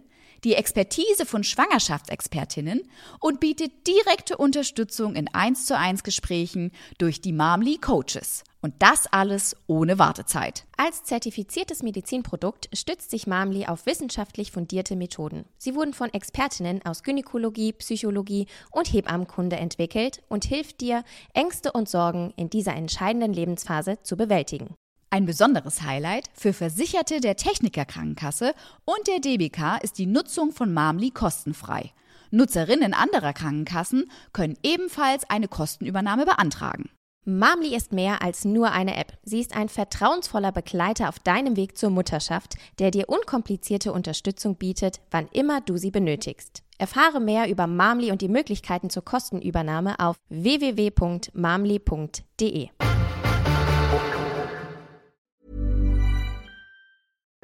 die 0.43 0.53
Expertise 0.53 1.25
von 1.25 1.43
Schwangerschaftsexpertinnen 1.43 2.81
und 3.19 3.39
bietet 3.39 3.87
direkte 3.87 4.37
Unterstützung 4.37 5.15
in 5.15 5.33
1 5.33 5.65
zu 5.65 5.75
1 5.75 6.03
Gesprächen 6.03 6.71
durch 6.99 7.19
die 7.19 7.33
Mamli 7.33 7.79
Coaches. 7.79 8.43
Und 8.63 8.75
das 8.79 9.07
alles 9.11 9.57
ohne 9.67 9.99
Wartezeit. 9.99 10.63
Als 10.77 11.03
zertifiziertes 11.03 11.83
Medizinprodukt 11.83 12.69
stützt 12.71 13.11
sich 13.11 13.27
Mamli 13.27 13.65
auf 13.65 13.85
wissenschaftlich 13.85 14.53
fundierte 14.53 14.95
Methoden. 14.95 15.43
Sie 15.57 15.75
wurden 15.75 15.93
von 15.93 16.13
Expertinnen 16.13 16.79
aus 16.85 17.03
Gynäkologie, 17.03 17.73
Psychologie 17.73 18.47
und 18.71 18.93
Hebammenkunde 18.93 19.57
entwickelt 19.57 20.23
und 20.29 20.45
hilft 20.45 20.79
dir, 20.79 21.03
Ängste 21.33 21.73
und 21.73 21.89
Sorgen 21.89 22.33
in 22.37 22.49
dieser 22.49 22.73
entscheidenden 22.73 23.33
Lebensphase 23.33 24.01
zu 24.01 24.15
bewältigen. 24.15 24.75
Ein 25.09 25.25
besonderes 25.25 25.81
Highlight 25.81 26.29
für 26.33 26.53
Versicherte 26.53 27.19
der 27.19 27.35
Techniker 27.35 27.83
Krankenkasse 27.83 28.53
und 28.85 29.07
der 29.07 29.19
DBK 29.19 29.83
ist 29.83 29.97
die 29.97 30.05
Nutzung 30.05 30.53
von 30.53 30.73
Mamli 30.73 31.11
kostenfrei. 31.11 31.91
Nutzerinnen 32.31 32.93
anderer 32.93 33.33
Krankenkassen 33.33 34.09
können 34.31 34.57
ebenfalls 34.63 35.29
eine 35.29 35.49
Kostenübernahme 35.49 36.23
beantragen. 36.23 36.89
Mamli 37.25 37.73
ist 37.73 37.93
mehr 37.93 38.21
als 38.21 38.43
nur 38.43 38.71
eine 38.71 38.97
App. 38.97 39.13
Sie 39.23 39.39
ist 39.39 39.55
ein 39.55 39.69
vertrauensvoller 39.69 40.51
Begleiter 40.51 41.07
auf 41.07 41.19
deinem 41.19 41.55
Weg 41.55 41.77
zur 41.77 41.89
Mutterschaft, 41.89 42.55
der 42.79 42.91
dir 42.91 43.07
unkomplizierte 43.07 43.93
Unterstützung 43.93 44.55
bietet, 44.55 44.99
wann 45.09 45.29
immer 45.31 45.61
du 45.61 45.77
sie 45.77 45.91
benötigst. 45.91 46.63
Erfahre 46.77 47.21
mehr 47.21 47.49
über 47.49 47.65
Mamli 47.65 48.11
und 48.11 48.21
die 48.21 48.27
Möglichkeiten 48.27 48.89
zur 48.89 49.05
Kostenübernahme 49.05 49.99
auf 49.99 50.17
www.mamli.de. 50.27 51.31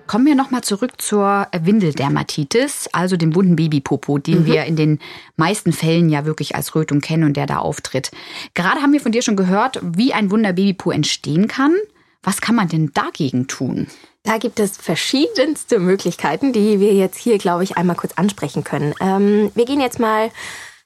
Kommen 0.09 0.25
wir 0.25 0.33
nochmal 0.33 0.63
zurück 0.63 0.99
zur 0.99 1.45
Windeldermatitis, 1.51 2.89
also 2.93 3.15
dem 3.15 3.35
wunden 3.35 3.55
Babypopo, 3.55 4.17
den 4.17 4.39
mhm. 4.39 4.45
wir 4.47 4.63
in 4.65 4.75
den 4.75 4.97
meisten 5.35 5.71
Fällen 5.71 6.09
ja 6.09 6.25
wirklich 6.25 6.55
als 6.55 6.73
Rötung 6.73 6.99
kennen 6.99 7.25
und 7.25 7.37
der 7.37 7.45
da 7.45 7.59
auftritt. 7.59 8.09
Gerade 8.55 8.81
haben 8.81 8.91
wir 8.91 9.01
von 9.01 9.11
dir 9.11 9.21
schon 9.21 9.35
gehört, 9.35 9.79
wie 9.83 10.11
ein 10.11 10.31
wunder 10.31 10.53
Babypo 10.53 10.89
entstehen 10.89 11.47
kann. 11.47 11.75
Was 12.23 12.41
kann 12.41 12.55
man 12.55 12.67
denn 12.67 12.91
dagegen 12.91 13.45
tun? 13.45 13.85
Da 14.23 14.39
gibt 14.39 14.59
es 14.59 14.77
verschiedenste 14.77 15.77
Möglichkeiten, 15.77 16.53
die 16.53 16.79
wir 16.79 16.95
jetzt 16.95 17.19
hier, 17.19 17.37
glaube 17.37 17.63
ich, 17.63 17.77
einmal 17.77 17.95
kurz 17.95 18.13
ansprechen 18.13 18.63
können. 18.63 18.95
Ähm, 18.99 19.51
wir 19.53 19.65
gehen 19.65 19.79
jetzt 19.79 19.99
mal, 19.99 20.31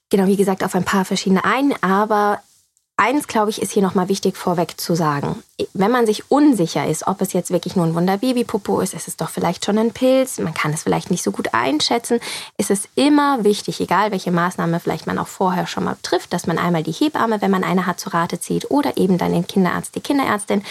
genau 0.09 0.27
wie 0.27 0.35
gesagt, 0.35 0.65
auf 0.65 0.75
ein 0.75 0.83
paar 0.83 1.05
verschiedene 1.05 1.45
ein, 1.45 1.73
aber 1.81 2.41
eins, 2.97 3.27
glaube 3.27 3.51
ich, 3.51 3.61
ist 3.61 3.71
hier 3.71 3.83
nochmal 3.83 4.09
wichtig 4.09 4.35
vorweg 4.35 4.73
zu 4.81 4.95
sagen 4.95 5.41
wenn 5.73 5.91
man 5.91 6.05
sich 6.07 6.31
unsicher 6.31 6.87
ist, 6.87 7.05
ob 7.05 7.21
es 7.21 7.33
jetzt 7.33 7.51
wirklich 7.51 7.75
nur 7.75 7.85
ein 7.85 7.93
Wunderbabypopo 7.93 8.81
ist, 8.81 8.93
ist 8.93 9.07
es 9.07 9.17
doch 9.17 9.29
vielleicht 9.29 9.65
schon 9.65 9.77
ein 9.77 9.91
Pilz, 9.91 10.39
man 10.39 10.53
kann 10.53 10.73
es 10.73 10.83
vielleicht 10.83 11.11
nicht 11.11 11.23
so 11.23 11.31
gut 11.31 11.53
einschätzen, 11.53 12.19
ist 12.57 12.71
es 12.71 12.89
immer 12.95 13.43
wichtig, 13.43 13.79
egal 13.79 14.11
welche 14.11 14.31
Maßnahme 14.31 14.79
vielleicht 14.79 15.05
man 15.05 15.19
auch 15.19 15.27
vorher 15.27 15.67
schon 15.67 15.83
mal 15.83 15.95
trifft, 16.01 16.33
dass 16.33 16.47
man 16.47 16.57
einmal 16.57 16.81
die 16.81 16.91
Hebamme, 16.91 17.41
wenn 17.41 17.51
man 17.51 17.63
eine 17.63 17.85
hat, 17.85 17.99
zu 17.99 18.09
Rate 18.09 18.39
zieht 18.39 18.71
oder 18.71 18.97
eben 18.97 19.17
dann 19.17 19.31
den 19.31 19.45
Kinderarzt, 19.45 19.95
die 19.95 20.01
Kinderärztin, 20.01 20.63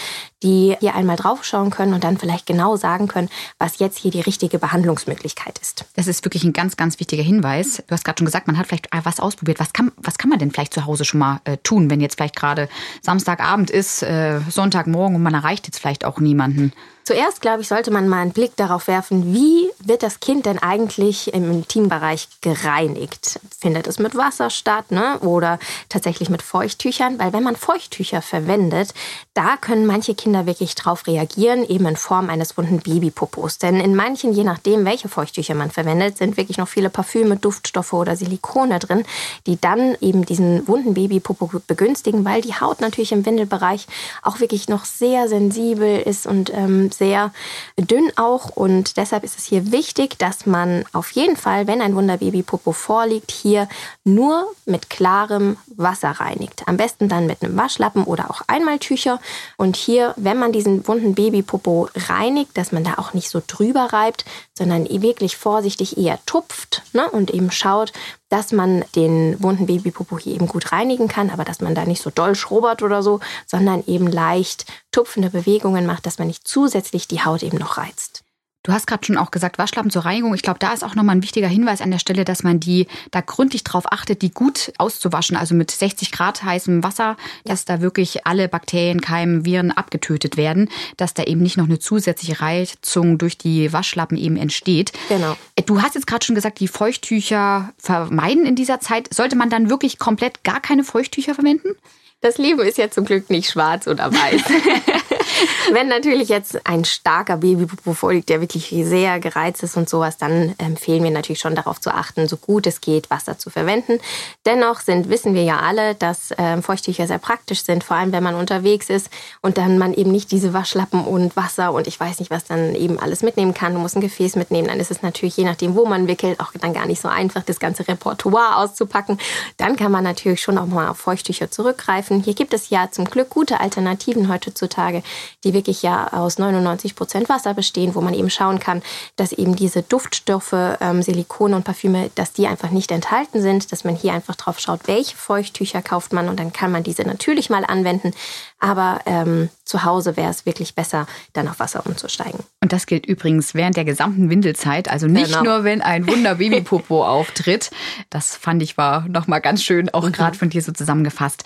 die 0.43 0.75
hier 0.79 0.95
einmal 0.95 1.15
draufschauen 1.15 1.71
können 1.71 1.93
und 1.93 2.03
dann 2.03 2.17
vielleicht 2.17 2.45
genau 2.45 2.75
sagen 2.75 3.07
können, 3.07 3.29
was 3.57 3.79
jetzt 3.79 3.97
hier 3.97 4.11
die 4.11 4.21
richtige 4.21 4.59
Behandlungsmöglichkeit 4.59 5.57
ist. 5.59 5.85
Das 5.95 6.07
ist 6.07 6.25
wirklich 6.25 6.43
ein 6.43 6.53
ganz, 6.53 6.75
ganz 6.75 6.99
wichtiger 6.99 7.23
Hinweis. 7.23 7.81
Du 7.87 7.91
hast 7.91 8.03
gerade 8.03 8.19
schon 8.19 8.25
gesagt, 8.25 8.47
man 8.47 8.57
hat 8.57 8.67
vielleicht 8.67 8.89
was 9.03 9.19
ausprobiert. 9.19 9.59
Was 9.59 9.71
kann, 9.71 9.91
was 9.97 10.17
kann 10.17 10.29
man 10.29 10.39
denn 10.39 10.51
vielleicht 10.51 10.73
zu 10.73 10.85
Hause 10.85 11.05
schon 11.05 11.21
mal 11.21 11.39
äh, 11.45 11.57
tun, 11.57 11.89
wenn 11.89 12.01
jetzt 12.01 12.15
vielleicht 12.15 12.35
gerade 12.35 12.67
Samstagabend 13.01 13.71
ist, 13.71 14.03
äh, 14.03 14.41
Sonntag 14.49 14.82
Montagmorgen 14.85 15.15
und 15.15 15.23
man 15.23 15.33
erreicht 15.33 15.67
jetzt 15.67 15.79
vielleicht 15.79 16.05
auch 16.05 16.19
niemanden. 16.19 16.73
Zuerst, 17.05 17.41
glaube 17.41 17.61
ich, 17.61 17.67
sollte 17.67 17.91
man 17.91 18.07
mal 18.07 18.21
einen 18.21 18.31
Blick 18.31 18.55
darauf 18.55 18.87
werfen, 18.87 19.33
wie 19.33 19.69
wird 19.79 20.03
das 20.03 20.21
Kind 20.21 20.45
denn 20.45 20.59
eigentlich 20.59 21.33
im 21.33 21.51
Intimbereich 21.51 22.29
gereinigt? 22.39 23.41
Findet 23.59 23.87
es 23.87 23.99
mit 23.99 24.15
Wasser 24.15 24.49
statt 24.49 24.89
ne? 24.89 25.19
oder 25.19 25.59
tatsächlich 25.89 26.29
mit 26.29 26.41
Feuchttüchern? 26.41 27.19
Weil 27.19 27.33
wenn 27.33 27.43
man 27.43 27.57
Feuchttücher 27.57 28.21
verwendet, 28.21 28.93
da 29.33 29.57
können 29.57 29.85
manche 29.85 30.15
Kinder 30.15 30.45
wirklich 30.45 30.75
drauf 30.75 31.05
reagieren, 31.05 31.67
eben 31.67 31.85
in 31.87 31.97
Form 31.97 32.29
eines 32.29 32.57
wunden 32.57 32.79
Babypopos. 32.79 33.57
Denn 33.57 33.81
in 33.81 33.95
manchen, 33.95 34.31
je 34.31 34.45
nachdem, 34.45 34.85
welche 34.85 35.09
Feuchttücher 35.09 35.55
man 35.55 35.71
verwendet, 35.71 36.17
sind 36.17 36.37
wirklich 36.37 36.57
noch 36.57 36.69
viele 36.69 36.89
Parfüme, 36.89 37.35
Duftstoffe 37.35 37.91
oder 37.91 38.15
Silikone 38.15 38.79
drin, 38.79 39.03
die 39.45 39.59
dann 39.59 39.97
eben 39.99 40.25
diesen 40.25 40.69
wunden 40.69 40.93
Babypopo 40.93 41.51
begünstigen, 41.67 42.23
weil 42.23 42.41
die 42.41 42.53
Haut 42.53 42.79
natürlich 42.79 43.11
im 43.11 43.25
Windelbereich 43.25 43.87
auch 44.21 44.39
wirklich 44.39 44.69
noch 44.69 44.85
sehr 44.85 45.27
sensibel 45.27 45.99
ist 45.99 46.25
und 46.25 46.53
ähm, 46.53 46.91
sehr 46.93 47.33
dünn 47.77 48.11
auch 48.15 48.49
und 48.49 48.97
deshalb 48.97 49.23
ist 49.23 49.37
es 49.37 49.45
hier 49.45 49.71
wichtig, 49.71 50.17
dass 50.17 50.45
man 50.45 50.85
auf 50.93 51.11
jeden 51.11 51.35
Fall, 51.35 51.67
wenn 51.67 51.81
ein 51.81 51.95
Wunderbaby-Popo 51.95 52.71
vorliegt, 52.71 53.31
hier 53.31 53.67
nur 54.03 54.47
mit 54.65 54.89
klarem 54.89 55.57
Wasser 55.75 56.11
reinigt. 56.11 56.63
Am 56.67 56.77
besten 56.77 57.09
dann 57.09 57.27
mit 57.27 57.43
einem 57.43 57.57
Waschlappen 57.57 58.03
oder 58.03 58.29
auch 58.29 58.41
Einmaltücher. 58.47 59.19
Und 59.57 59.75
hier, 59.75 60.13
wenn 60.17 60.37
man 60.37 60.51
diesen 60.51 60.87
wunden 60.87 61.15
Babypopo 61.15 61.89
reinigt, 61.95 62.57
dass 62.57 62.71
man 62.71 62.83
da 62.83 62.95
auch 62.97 63.13
nicht 63.13 63.29
so 63.29 63.41
drüber 63.45 63.93
reibt, 63.93 64.25
sondern 64.57 64.87
wirklich 65.01 65.37
vorsichtig 65.37 65.97
eher 65.97 66.19
tupft 66.25 66.83
ne, 66.93 67.09
und 67.09 67.31
eben 67.31 67.51
schaut, 67.51 67.91
dass 68.33 68.51
man 68.51 68.83
den 68.95 69.41
wunden 69.43 69.67
Babypopo 69.67 70.17
hier 70.17 70.33
eben 70.33 70.47
gut 70.47 70.71
reinigen 70.71 71.07
kann, 71.07 71.29
aber 71.29 71.45
dass 71.45 71.61
man 71.61 71.75
da 71.75 71.85
nicht 71.85 72.01
so 72.01 72.09
doll 72.09 72.33
schrubbert 72.33 72.81
oder 72.81 73.03
so, 73.03 73.19
sondern 73.45 73.83
eben 73.85 74.07
leicht 74.07 74.65
tupfende 74.91 75.29
Bewegungen 75.29 75.85
macht, 75.85 76.07
dass 76.07 76.17
man 76.17 76.29
nicht 76.29 76.47
zusätzlich 76.47 77.07
die 77.07 77.23
Haut 77.23 77.43
eben 77.43 77.59
noch 77.59 77.77
reizt. 77.77 78.22
Du 78.63 78.71
hast 78.71 78.87
gerade 78.87 79.05
schon 79.05 79.17
auch 79.17 79.29
gesagt, 79.29 79.57
Waschlappen 79.57 79.91
zur 79.91 80.05
Reinigung. 80.05 80.33
Ich 80.33 80.41
glaube, 80.41 80.57
da 80.57 80.71
ist 80.71 80.85
auch 80.85 80.95
nochmal 80.95 81.17
ein 81.17 81.21
wichtiger 81.21 81.49
Hinweis 81.49 81.81
an 81.81 81.91
der 81.91 81.99
Stelle, 81.99 82.23
dass 82.23 82.43
man 82.43 82.61
die 82.61 82.87
da 83.11 83.19
gründlich 83.19 83.65
drauf 83.65 83.91
achtet, 83.91 84.21
die 84.21 84.31
gut 84.31 84.71
auszuwaschen, 84.77 85.35
also 85.35 85.53
mit 85.53 85.69
60 85.69 86.13
Grad 86.13 86.43
heißem 86.43 86.81
Wasser, 86.81 87.17
dass 87.43 87.65
da 87.65 87.81
wirklich 87.81 88.25
alle 88.25 88.47
Bakterien, 88.47 89.01
Keimen, 89.01 89.43
Viren 89.43 89.71
abgetötet 89.71 90.37
werden, 90.37 90.69
dass 90.95 91.13
da 91.13 91.23
eben 91.23 91.41
nicht 91.41 91.57
noch 91.57 91.65
eine 91.65 91.79
zusätzliche 91.79 92.39
Reizung 92.39 93.17
durch 93.17 93.37
die 93.37 93.73
Waschlappen 93.73 94.17
eben 94.17 94.37
entsteht. 94.37 94.93
Genau. 95.09 95.35
Äh, 95.57 95.63
du 95.63 95.81
hast 95.81 95.95
jetzt 95.95 96.07
gerade 96.07 96.25
schon 96.25 96.35
gesagt, 96.35 96.61
die 96.61 96.69
Feuchttücher 96.69 97.73
vermeiden 97.77 98.45
in 98.45 98.55
dieser 98.55 98.79
Zeit. 98.79 99.13
Sollte 99.13 99.35
man 99.35 99.49
dann 99.49 99.69
wirklich 99.69 99.99
komplett 99.99 100.45
gar 100.45 100.61
keine 100.61 100.85
Feuchttücher 100.85 101.35
verwenden? 101.35 101.75
Das 102.21 102.37
Leben 102.37 102.61
ist 102.61 102.77
ja 102.77 102.89
zum 102.89 103.03
Glück 103.03 103.29
nicht 103.29 103.51
schwarz 103.51 103.87
oder 103.87 104.09
weiß. 104.09 104.41
Wenn 105.71 105.87
natürlich 105.87 106.29
jetzt 106.29 106.65
ein 106.65 106.85
starker 106.85 107.37
Babypopo 107.37 107.93
vorliegt, 107.93 108.29
der 108.29 108.41
wirklich 108.41 108.69
sehr 108.69 109.19
gereizt 109.19 109.63
ist 109.63 109.77
und 109.77 109.89
sowas, 109.89 110.17
dann 110.17 110.55
empfehlen 110.57 111.03
wir 111.03 111.11
natürlich 111.11 111.39
schon 111.39 111.55
darauf 111.55 111.79
zu 111.79 111.91
achten, 111.93 112.27
so 112.27 112.37
gut 112.37 112.67
es 112.67 112.81
geht, 112.81 113.09
Wasser 113.09 113.37
zu 113.37 113.49
verwenden. 113.49 113.99
Dennoch 114.45 114.81
sind, 114.81 115.09
wissen 115.09 115.33
wir 115.33 115.43
ja 115.43 115.59
alle, 115.59 115.95
dass 115.95 116.31
äh, 116.31 116.61
Feuchttücher 116.61 117.07
sehr 117.07 117.17
praktisch 117.17 117.63
sind, 117.63 117.83
vor 117.83 117.97
allem 117.97 118.11
wenn 118.11 118.23
man 118.23 118.35
unterwegs 118.35 118.89
ist 118.89 119.09
und 119.41 119.57
dann 119.57 119.77
man 119.77 119.93
eben 119.93 120.11
nicht 120.11 120.31
diese 120.31 120.53
Waschlappen 120.53 121.05
und 121.05 121.35
Wasser 121.35 121.73
und 121.73 121.87
ich 121.87 121.99
weiß 121.99 122.19
nicht, 122.19 122.31
was 122.31 122.45
dann 122.45 122.75
eben 122.75 122.99
alles 122.99 123.21
mitnehmen 123.21 123.53
kann. 123.53 123.73
Du 123.73 123.79
musst 123.79 123.95
ein 123.95 124.01
Gefäß 124.01 124.35
mitnehmen, 124.35 124.67
dann 124.67 124.79
ist 124.79 124.91
es 124.91 125.01
natürlich, 125.01 125.37
je 125.37 125.45
nachdem, 125.45 125.75
wo 125.75 125.85
man 125.85 126.07
wickelt, 126.07 126.39
auch 126.39 126.51
dann 126.59 126.73
gar 126.73 126.85
nicht 126.85 127.01
so 127.01 127.07
einfach, 127.07 127.43
das 127.43 127.59
ganze 127.59 127.87
Repertoire 127.87 128.57
auszupacken. 128.57 129.19
Dann 129.57 129.75
kann 129.75 129.91
man 129.91 130.03
natürlich 130.03 130.41
schon 130.41 130.57
auch 130.57 130.65
mal 130.65 130.89
auf 130.89 130.97
Feuchttücher 130.97 131.51
zurückgreifen. 131.51 132.21
Hier 132.21 132.33
gibt 132.33 132.53
es 132.53 132.69
ja 132.69 132.89
zum 132.91 133.05
Glück 133.05 133.29
gute 133.29 133.59
Alternativen 133.59 134.29
heutzutage, 134.29 135.03
die 135.43 135.53
wirklich 135.53 135.81
ja 135.81 136.11
aus 136.13 136.37
99 136.37 136.95
Prozent 136.95 137.29
Wasser 137.29 137.53
bestehen, 137.53 137.95
wo 137.95 138.01
man 138.01 138.13
eben 138.13 138.29
schauen 138.29 138.59
kann, 138.59 138.81
dass 139.15 139.31
eben 139.31 139.55
diese 139.55 139.81
Duftstoffe, 139.83 140.53
ähm, 140.53 141.01
Silikone 141.01 141.55
und 141.55 141.63
Parfüme, 141.63 142.09
dass 142.15 142.33
die 142.33 142.47
einfach 142.47 142.69
nicht 142.69 142.91
enthalten 142.91 143.41
sind, 143.41 143.71
dass 143.71 143.83
man 143.83 143.95
hier 143.95 144.13
einfach 144.13 144.35
drauf 144.35 144.59
schaut, 144.59 144.81
welche 144.85 145.15
Feuchttücher 145.15 145.81
kauft 145.81 146.13
man 146.13 146.29
und 146.29 146.39
dann 146.39 146.53
kann 146.53 146.71
man 146.71 146.83
diese 146.83 147.03
natürlich 147.03 147.49
mal 147.49 147.65
anwenden. 147.65 148.11
Aber 148.59 149.01
ähm, 149.05 149.49
zu 149.65 149.83
Hause 149.83 150.15
wäre 150.15 150.29
es 150.29 150.45
wirklich 150.45 150.75
besser, 150.75 151.05
dann 151.33 151.47
auf 151.47 151.59
Wasser 151.59 151.85
umzusteigen. 151.85 152.39
Und 152.61 152.71
das 152.71 152.85
gilt 152.85 153.05
übrigens 153.05 153.53
während 153.53 153.75
der 153.75 153.85
gesamten 153.85 154.29
Windelzeit, 154.29 154.89
also 154.89 155.07
nicht 155.07 155.27
genau. 155.27 155.43
nur, 155.43 155.63
wenn 155.63 155.81
ein 155.81 156.07
Wunder-Babypopo 156.07 157.05
auftritt. 157.05 157.71
Das 158.09 158.35
fand 158.35 158.63
ich 158.63 158.77
war 158.77 159.07
nochmal 159.09 159.41
ganz 159.41 159.63
schön, 159.63 159.89
auch 159.93 160.05
mhm. 160.05 160.11
gerade 160.11 160.37
von 160.37 160.49
dir 160.49 160.61
so 160.61 160.71
zusammengefasst. 160.71 161.43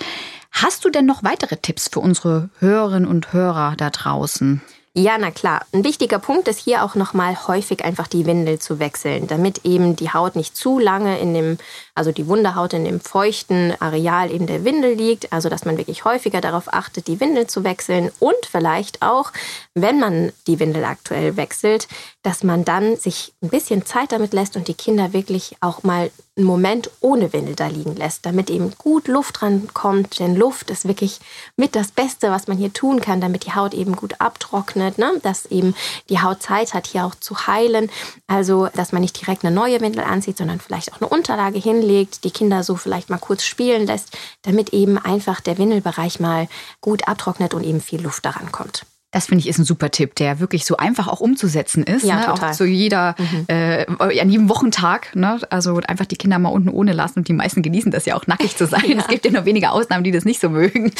Hast 0.59 0.85
du 0.85 0.89
denn 0.89 1.05
noch 1.05 1.23
weitere 1.23 1.57
Tipps 1.57 1.87
für 1.87 1.99
unsere 1.99 2.49
Hörerinnen 2.57 3.07
und 3.07 3.31
Hörer 3.31 3.75
da 3.77 3.91
draußen? 3.91 4.59
Ja, 4.95 5.15
na 5.19 5.29
klar. 5.29 5.63
Ein 5.71 5.83
wichtiger 5.83 6.17
Punkt 6.17 6.47
ist 6.47 6.57
hier 6.57 6.83
auch 6.83 6.95
nochmal 6.95 7.37
häufig 7.47 7.85
einfach 7.85 8.07
die 8.07 8.25
Windel 8.25 8.57
zu 8.57 8.79
wechseln, 8.79 9.27
damit 9.27 9.63
eben 9.65 9.95
die 9.95 10.09
Haut 10.09 10.35
nicht 10.35 10.57
zu 10.57 10.79
lange 10.79 11.19
in 11.19 11.35
dem, 11.35 11.59
also 11.93 12.11
die 12.11 12.25
Wunderhaut 12.25 12.73
in 12.73 12.85
dem 12.85 12.99
feuchten 12.99 13.79
Areal 13.79 14.31
in 14.31 14.47
der 14.47 14.65
Windel 14.65 14.95
liegt. 14.95 15.31
Also, 15.31 15.49
dass 15.49 15.65
man 15.65 15.77
wirklich 15.77 16.05
häufiger 16.05 16.41
darauf 16.41 16.73
achtet, 16.73 17.05
die 17.05 17.19
Windel 17.19 17.45
zu 17.45 17.63
wechseln 17.63 18.11
und 18.17 18.33
vielleicht 18.49 19.03
auch, 19.03 19.33
wenn 19.75 19.99
man 19.99 20.33
die 20.47 20.59
Windel 20.59 20.83
aktuell 20.83 21.37
wechselt, 21.37 21.87
dass 22.27 22.43
man 22.43 22.65
dann 22.65 22.97
sich 22.97 23.31
ein 23.41 23.47
bisschen 23.47 23.85
Zeit 23.85 24.11
damit 24.11 24.33
lässt 24.33 24.57
und 24.57 24.67
die 24.67 24.73
Kinder 24.73 25.13
wirklich 25.13 25.55
auch 25.61 25.83
mal 25.83 26.11
einen 26.35 26.45
Moment 26.45 26.91
ohne 26.99 27.31
Windel 27.31 27.55
da 27.55 27.67
liegen 27.67 27.95
lässt, 27.95 28.25
damit 28.25 28.49
eben 28.49 28.73
gut 28.77 29.07
Luft 29.07 29.41
rankommt. 29.41 30.19
Denn 30.19 30.35
Luft 30.35 30.69
ist 30.69 30.89
wirklich 30.89 31.21
mit 31.55 31.73
das 31.73 31.93
Beste, 31.93 32.29
was 32.29 32.47
man 32.47 32.57
hier 32.57 32.73
tun 32.73 32.99
kann, 32.99 33.21
damit 33.21 33.45
die 33.45 33.53
Haut 33.53 33.73
eben 33.73 33.95
gut 33.95 34.19
abtrocknet, 34.19 34.97
ne? 34.97 35.13
dass 35.23 35.45
eben 35.45 35.73
die 36.09 36.19
Haut 36.19 36.43
Zeit 36.43 36.73
hat, 36.73 36.87
hier 36.87 37.05
auch 37.05 37.15
zu 37.15 37.47
heilen. 37.47 37.89
Also, 38.27 38.67
dass 38.75 38.91
man 38.91 39.03
nicht 39.03 39.21
direkt 39.21 39.45
eine 39.45 39.55
neue 39.55 39.79
Windel 39.79 40.03
anzieht, 40.03 40.37
sondern 40.37 40.59
vielleicht 40.59 40.91
auch 40.91 40.99
eine 40.99 41.09
Unterlage 41.09 41.59
hinlegt, 41.59 42.25
die 42.25 42.31
Kinder 42.31 42.61
so 42.61 42.75
vielleicht 42.75 43.09
mal 43.09 43.19
kurz 43.19 43.45
spielen 43.45 43.87
lässt, 43.87 44.17
damit 44.41 44.73
eben 44.73 44.97
einfach 44.97 45.39
der 45.39 45.57
Windelbereich 45.57 46.19
mal 46.19 46.49
gut 46.81 47.07
abtrocknet 47.07 47.53
und 47.53 47.63
eben 47.63 47.79
viel 47.79 48.01
Luft 48.01 48.25
daran 48.25 48.51
kommt. 48.51 48.85
Das 49.11 49.27
finde 49.27 49.41
ich 49.41 49.47
ist 49.47 49.57
ein 49.57 49.63
super 49.63 49.89
Tipp, 49.89 50.15
der 50.15 50.41
wirklich 50.41 50.65
so 50.65 50.75
einfach 50.75 51.07
auch 51.07 51.21
umzusetzen 51.21 51.83
ist. 51.83 52.03
Ja, 52.03 52.17
ne? 52.17 52.25
total. 52.25 52.49
Auch 52.51 52.55
zu 52.55 52.65
jeder, 52.65 53.15
mhm. 53.17 53.45
äh, 53.47 53.85
an 54.19 54.29
jedem 54.29 54.49
Wochentag. 54.49 55.15
Ne? 55.15 55.39
Also 55.49 55.79
einfach 55.87 56.05
die 56.05 56.17
Kinder 56.17 56.39
mal 56.39 56.49
unten 56.49 56.67
ohne 56.67 56.91
lassen 56.91 57.19
und 57.19 57.27
die 57.29 57.33
meisten 57.33 57.61
genießen 57.61 57.89
das 57.89 58.05
ja 58.05 58.15
auch 58.15 58.27
nackig 58.27 58.57
zu 58.57 58.67
sein. 58.67 58.83
ja. 58.85 58.97
Es 58.99 59.07
gibt 59.07 59.23
ja 59.25 59.31
nur 59.31 59.45
wenige 59.45 59.71
Ausnahmen, 59.71 60.03
die 60.03 60.11
das 60.11 60.25
nicht 60.25 60.41
so 60.41 60.49
mögen. 60.49 60.91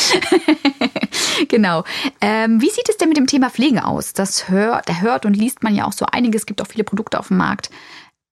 genau. 1.50 1.84
Ähm, 2.22 2.62
wie 2.62 2.70
sieht 2.70 2.88
es 2.88 2.96
denn 2.96 3.10
mit 3.10 3.18
dem 3.18 3.28
Thema 3.28 3.50
Pflege 3.50 3.84
aus? 3.84 4.14
Das 4.14 4.48
hört, 4.48 4.88
da 4.88 5.02
hört 5.02 5.26
und 5.26 5.36
liest 5.36 5.62
man 5.62 5.76
ja 5.76 5.86
auch 5.86 5.94
so 5.94 6.06
einiges. 6.06 6.44
Es 6.44 6.46
gibt 6.46 6.62
auch 6.62 6.68
viele 6.68 6.86
Produkte 6.86 7.20
auf 7.20 7.28
dem 7.28 7.38
Markt. 7.38 7.70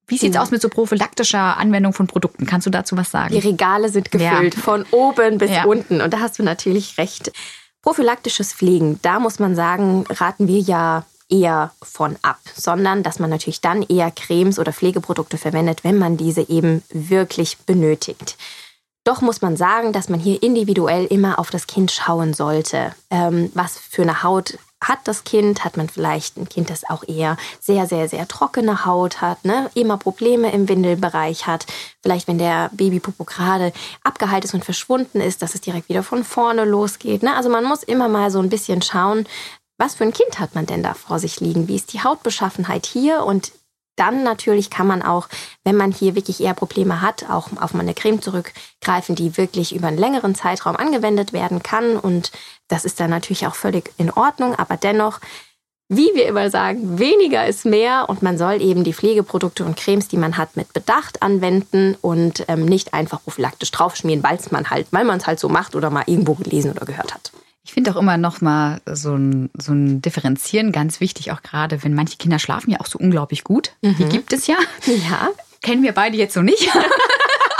Wie 0.07 0.17
sieht's 0.17 0.37
aus 0.37 0.51
mit 0.51 0.61
so 0.61 0.69
prophylaktischer 0.69 1.57
Anwendung 1.57 1.91
von 1.91 2.07
Produkten? 2.07 2.45
Kannst 2.45 2.67
du 2.67 2.71
dazu 2.71 2.95
was 2.95 3.09
sagen? 3.09 3.33
Die 3.33 3.45
Regale 3.45 3.89
sind 3.89 4.11
gefüllt 4.11 4.55
Ja. 4.55 4.61
von 4.61 4.85
oben 4.91 5.39
bis 5.39 5.49
Ja. 5.49 5.65
unten 5.65 5.99
und 5.99 6.13
da 6.13 6.19
hast 6.19 6.37
du 6.37 6.43
natürlich 6.43 6.97
recht. 6.97 7.31
Prophylaktisches 7.85 8.51
Pflegen, 8.51 8.99
da 9.03 9.19
muss 9.19 9.37
man 9.37 9.55
sagen, 9.55 10.05
raten 10.09 10.47
wir 10.47 10.59
ja 10.59 11.05
eher 11.29 11.71
von 11.83 12.15
ab, 12.23 12.39
sondern 12.55 13.03
dass 13.03 13.19
man 13.19 13.29
natürlich 13.29 13.61
dann 13.61 13.83
eher 13.83 14.09
Cremes 14.09 14.57
oder 14.57 14.73
Pflegeprodukte 14.73 15.37
verwendet, 15.37 15.83
wenn 15.83 15.99
man 15.99 16.17
diese 16.17 16.49
eben 16.49 16.81
wirklich 16.89 17.59
benötigt. 17.59 18.37
Doch 19.05 19.21
muss 19.21 19.43
man 19.43 19.55
sagen, 19.55 19.93
dass 19.93 20.09
man 20.09 20.19
hier 20.19 20.41
individuell 20.41 21.05
immer 21.05 21.37
auf 21.37 21.51
das 21.51 21.67
Kind 21.67 21.91
schauen 21.91 22.33
sollte. 22.33 22.95
Ähm, 23.11 23.51
was 23.53 23.77
für 23.77 24.01
eine 24.01 24.23
Haut 24.23 24.57
hat 24.83 24.99
das 25.05 25.23
Kind? 25.23 25.63
Hat 25.63 25.77
man 25.77 25.87
vielleicht 25.87 26.37
ein 26.37 26.49
Kind, 26.49 26.71
das 26.71 26.89
auch 26.89 27.03
eher 27.07 27.37
sehr, 27.61 27.85
sehr, 27.85 28.09
sehr 28.09 28.27
trockene 28.27 28.83
Haut 28.83 29.21
hat, 29.21 29.45
ne? 29.45 29.69
immer 29.75 29.97
Probleme 29.97 30.51
im 30.51 30.67
Windelbereich 30.67 31.45
hat? 31.45 31.67
Vielleicht, 32.01 32.27
wenn 32.27 32.39
der 32.39 32.71
Babypopo 32.73 33.25
gerade 33.25 33.73
abgeheilt 34.03 34.43
ist 34.43 34.55
und 34.55 34.65
verschwunden 34.65 35.21
ist, 35.21 35.43
dass 35.43 35.53
es 35.53 35.61
direkt 35.61 35.87
wieder 35.87 36.01
von 36.01 36.23
vorne 36.23 36.65
losgeht. 36.65 37.21
Ne? 37.21 37.35
Also 37.35 37.49
man 37.49 37.63
muss 37.63 37.83
immer 37.83 38.09
mal 38.09 38.31
so 38.31 38.39
ein 38.39 38.49
bisschen 38.49 38.81
schauen, 38.81 39.27
was 39.77 39.93
für 39.93 40.03
ein 40.03 40.13
Kind 40.13 40.39
hat 40.39 40.55
man 40.55 40.65
denn 40.65 40.81
da 40.81 40.95
vor 40.95 41.19
sich 41.19 41.39
liegen? 41.39 41.67
Wie 41.67 41.75
ist 41.75 41.93
die 41.93 42.01
Hautbeschaffenheit 42.01 42.87
hier? 42.87 43.23
Und 43.23 43.51
dann 43.95 44.23
natürlich 44.23 44.69
kann 44.69 44.87
man 44.87 45.01
auch, 45.01 45.27
wenn 45.63 45.75
man 45.75 45.91
hier 45.91 46.15
wirklich 46.15 46.41
eher 46.41 46.53
Probleme 46.53 47.01
hat, 47.01 47.29
auch 47.29 47.49
auf 47.59 47.73
eine 47.75 47.93
Creme 47.93 48.21
zurückgreifen, 48.21 49.15
die 49.15 49.37
wirklich 49.37 49.75
über 49.75 49.87
einen 49.87 49.97
längeren 49.97 50.35
Zeitraum 50.35 50.75
angewendet 50.75 51.33
werden 51.33 51.63
kann. 51.63 51.97
Und 51.97 52.31
das 52.67 52.85
ist 52.85 52.99
dann 52.99 53.09
natürlich 53.09 53.47
auch 53.47 53.55
völlig 53.55 53.91
in 53.97 54.11
Ordnung. 54.11 54.55
Aber 54.55 54.77
dennoch, 54.77 55.19
wie 55.87 56.11
wir 56.15 56.27
immer 56.27 56.49
sagen, 56.49 56.97
weniger 56.99 57.45
ist 57.45 57.65
mehr 57.65 58.09
und 58.09 58.23
man 58.23 58.37
soll 58.37 58.61
eben 58.61 58.83
die 58.83 58.93
Pflegeprodukte 58.93 59.63
und 59.63 59.77
Cremes, 59.77 60.07
die 60.07 60.17
man 60.17 60.37
hat, 60.37 60.57
mit 60.57 60.73
Bedacht 60.73 61.21
anwenden 61.21 61.95
und 62.01 62.43
ähm, 62.47 62.65
nicht 62.65 62.93
einfach 62.93 63.23
prophylaktisch 63.23 63.71
draufschmieren, 63.71 64.23
weil 64.23 64.37
es 64.37 64.51
man 64.51 64.69
halt, 64.69 64.87
weil 64.91 65.05
man 65.05 65.19
es 65.19 65.27
halt 65.27 65.39
so 65.39 65.47
macht 65.47 65.75
oder 65.75 65.89
mal 65.89 66.03
irgendwo 66.07 66.33
gelesen 66.33 66.71
oder 66.71 66.85
gehört 66.85 67.13
hat. 67.13 67.31
Ich 67.65 67.73
finde 67.73 67.91
auch 67.91 67.95
immer 67.97 68.15
noch 68.17 68.41
mal 68.41 68.79
so 68.85 69.15
ein, 69.15 69.49
so 69.57 69.73
ein 69.73 69.99
Differenzieren 70.01 70.71
ganz 70.71 70.99
wichtig, 70.99 71.31
auch 71.31 71.41
gerade 71.41 71.83
wenn 71.83 71.95
manche 71.95 72.17
Kinder 72.17 72.37
schlafen 72.39 72.69
ja 72.69 72.79
auch 72.79 72.85
so 72.85 72.99
unglaublich 72.99 73.43
gut. 73.43 73.71
Die 73.81 74.05
gibt 74.05 74.31
es 74.33 74.45
ja. 74.47 74.57
Ja, 74.85 75.29
Kennen 75.61 75.81
wir 75.81 75.93
beide 75.93 76.15
jetzt 76.15 76.35
so 76.35 76.43
nicht. 76.43 76.69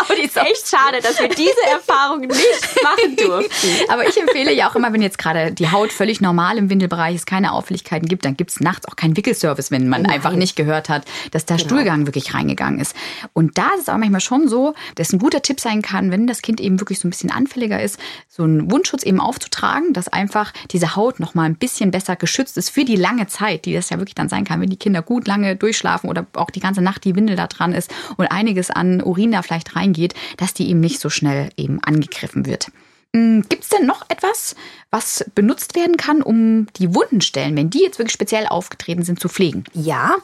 Die 0.09 0.25
ist 0.25 0.37
echt 0.37 0.67
schade, 0.67 1.01
dass 1.01 1.19
wir 1.19 1.29
diese 1.29 1.51
Erfahrung 1.71 2.21
nicht 2.21 2.83
machen 2.83 3.15
durften. 3.15 3.67
Aber 3.89 4.07
ich 4.07 4.17
empfehle 4.17 4.53
ja 4.53 4.69
auch 4.69 4.75
immer, 4.75 4.93
wenn 4.93 5.01
jetzt 5.01 5.17
gerade 5.17 5.51
die 5.51 5.71
Haut 5.71 5.91
völlig 5.91 6.21
normal 6.21 6.57
im 6.57 6.69
Windelbereich 6.69 7.15
ist, 7.15 7.25
keine 7.25 7.53
Auffälligkeiten 7.53 8.07
gibt, 8.07 8.25
dann 8.25 8.37
gibt 8.37 8.51
es 8.51 8.59
nachts 8.59 8.87
auch 8.87 8.95
keinen 8.95 9.17
Wickelservice, 9.17 9.71
wenn 9.71 9.87
man 9.87 10.03
Nein. 10.03 10.11
einfach 10.11 10.33
nicht 10.33 10.55
gehört 10.55 10.89
hat, 10.89 11.05
dass 11.31 11.45
der 11.45 11.57
Stuhlgang 11.57 12.05
wirklich 12.05 12.33
reingegangen 12.33 12.79
ist. 12.79 12.95
Und 13.33 13.57
da 13.57 13.69
ist 13.75 13.83
es 13.83 13.89
auch 13.89 13.97
manchmal 13.97 14.21
schon 14.21 14.47
so, 14.47 14.73
dass 14.95 15.11
ein 15.13 15.19
guter 15.19 15.41
Tipp 15.41 15.59
sein 15.59 15.81
kann, 15.81 16.11
wenn 16.11 16.27
das 16.27 16.41
Kind 16.41 16.59
eben 16.61 16.79
wirklich 16.79 16.99
so 16.99 17.07
ein 17.07 17.11
bisschen 17.11 17.31
anfälliger 17.31 17.81
ist, 17.81 17.99
so 18.27 18.43
einen 18.43 18.71
Wundschutz 18.71 19.03
eben 19.03 19.19
aufzutragen, 19.19 19.93
dass 19.93 20.07
einfach 20.07 20.53
diese 20.71 20.95
Haut 20.95 21.19
noch 21.19 21.35
mal 21.35 21.43
ein 21.43 21.55
bisschen 21.55 21.91
besser 21.91 22.15
geschützt 22.15 22.57
ist 22.57 22.69
für 22.69 22.85
die 22.85 22.95
lange 22.95 23.27
Zeit, 23.27 23.65
die 23.65 23.73
das 23.73 23.89
ja 23.89 23.97
wirklich 23.97 24.15
dann 24.15 24.29
sein 24.29 24.43
kann, 24.43 24.61
wenn 24.61 24.69
die 24.69 24.77
Kinder 24.77 25.01
gut 25.01 25.27
lange 25.27 25.55
durchschlafen 25.55 26.09
oder 26.09 26.25
auch 26.33 26.49
die 26.49 26.59
ganze 26.59 26.81
Nacht 26.81 27.03
die 27.03 27.15
Windel 27.15 27.35
da 27.35 27.47
dran 27.47 27.73
ist 27.73 27.93
und 28.17 28.27
einiges 28.27 28.71
an 28.71 29.01
Urin 29.01 29.31
da 29.31 29.41
vielleicht 29.41 29.75
reingeht, 29.75 29.94
dass 30.37 30.53
die 30.53 30.69
eben 30.69 30.79
nicht 30.79 30.99
so 30.99 31.09
schnell 31.09 31.49
eben 31.57 31.83
angegriffen 31.83 32.45
wird. 32.45 32.71
Gibt 33.13 33.63
es 33.63 33.69
denn 33.69 33.85
noch 33.85 34.09
etwas, 34.09 34.55
was 34.91 35.23
benutzt 35.35 35.75
werden 35.75 35.95
kann, 35.95 36.21
um 36.21 36.67
die 36.75 36.93
Wundenstellen, 36.93 37.55
wenn 37.55 37.69
die 37.69 37.79
jetzt 37.79 37.97
wirklich 37.97 38.11
speziell 38.11 38.45
aufgetreten 38.45 39.03
sind, 39.03 39.21
zu 39.21 39.29
pflegen? 39.29 39.63
Ja, 39.71 40.17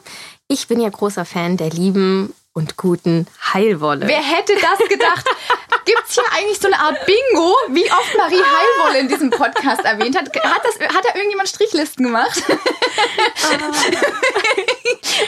ich 0.46 0.68
bin 0.68 0.78
ja 0.78 0.90
großer 0.90 1.24
Fan 1.24 1.56
der 1.56 1.70
lieben 1.70 2.34
und 2.52 2.76
guten 2.76 3.26
Heilwolle. 3.54 4.06
Wer 4.06 4.22
hätte 4.22 4.52
das 4.60 4.78
gedacht? 4.90 5.24
Gibt 5.86 6.02
es 6.06 6.14
hier 6.14 6.24
eigentlich 6.36 6.58
so 6.60 6.66
eine 6.66 6.78
Art 6.78 6.98
Bingo, 7.06 7.56
wie 7.70 7.90
oft 7.90 8.14
Marie 8.16 8.36
Heilwolle 8.36 8.98
in 9.00 9.08
diesem 9.08 9.30
Podcast 9.30 9.84
erwähnt 9.84 10.16
hat? 10.16 10.26
Hat, 10.26 10.62
das, 10.62 10.78
hat 10.94 11.04
da 11.04 11.14
irgendjemand 11.14 11.48
Strichlisten 11.48 12.04
gemacht? 12.04 12.42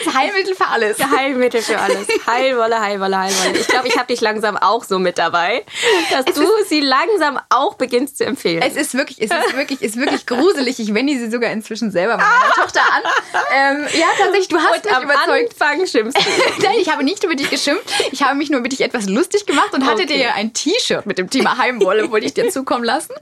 das 0.04 0.14
Heilmittel 0.14 0.54
für 0.54 0.66
alles. 0.66 0.98
Heilmittel 0.98 1.62
für 1.62 1.78
alles. 1.78 2.06
Heilwolle, 2.26 2.80
Heilwolle, 2.80 3.18
Heilwolle. 3.18 3.58
Ich 3.58 3.68
glaube, 3.68 3.88
ich 3.88 3.96
habe 3.96 4.06
dich 4.08 4.20
langsam 4.20 4.56
auch 4.56 4.84
so 4.84 4.98
mit 4.98 5.18
dabei, 5.18 5.64
dass 6.10 6.24
du 6.34 6.46
sie 6.68 6.80
langsam 6.80 7.38
auch 7.50 7.74
beginnst 7.74 8.18
zu 8.18 8.24
empfehlen. 8.26 8.62
Es 8.66 8.76
ist 8.76 8.94
wirklich, 8.94 9.20
es 9.20 9.30
ist 9.30 9.56
wirklich, 9.56 9.82
ist 9.82 9.96
wirklich 9.96 10.26
gruselig. 10.26 10.78
Ich 10.80 10.92
wende 10.94 11.12
sie 11.18 11.30
sogar 11.30 11.50
inzwischen 11.50 11.90
selber 11.90 12.16
bei 12.16 12.24
meiner 12.24 12.54
Tochter 12.54 12.80
an. 12.80 13.02
Ähm, 13.54 13.86
ja, 13.98 14.06
tatsächlich, 14.18 14.48
du 14.48 14.58
hast 14.58 14.76
und 14.76 14.84
mich 14.84 14.94
am 14.94 15.04
überzeugt. 15.04 15.52
Anfang 15.60 15.86
schimpfst 15.86 16.14
du. 16.18 16.62
Nein, 16.62 16.76
ich 16.80 16.90
habe 16.90 17.04
nicht 17.04 17.22
über 17.24 17.34
dich 17.34 17.50
geschimpft. 17.50 17.84
Ich 18.12 18.22
habe 18.22 18.34
mich 18.36 18.50
nur 18.50 18.60
über 18.60 18.68
dich 18.68 18.80
etwas 18.80 19.08
lustig 19.08 19.46
gemacht 19.46 19.72
und 19.72 19.84
hatte 19.86 20.02
Okay. 20.04 20.06
dir 20.18 20.34
ein 20.34 20.52
T-Shirt 20.52 21.06
mit 21.06 21.18
dem 21.18 21.30
Thema 21.30 21.56
Heimwolle, 21.58 22.10
wollte 22.10 22.26
ich 22.26 22.34
dir 22.34 22.48
zukommen 22.50 22.84
lassen. 22.84 23.12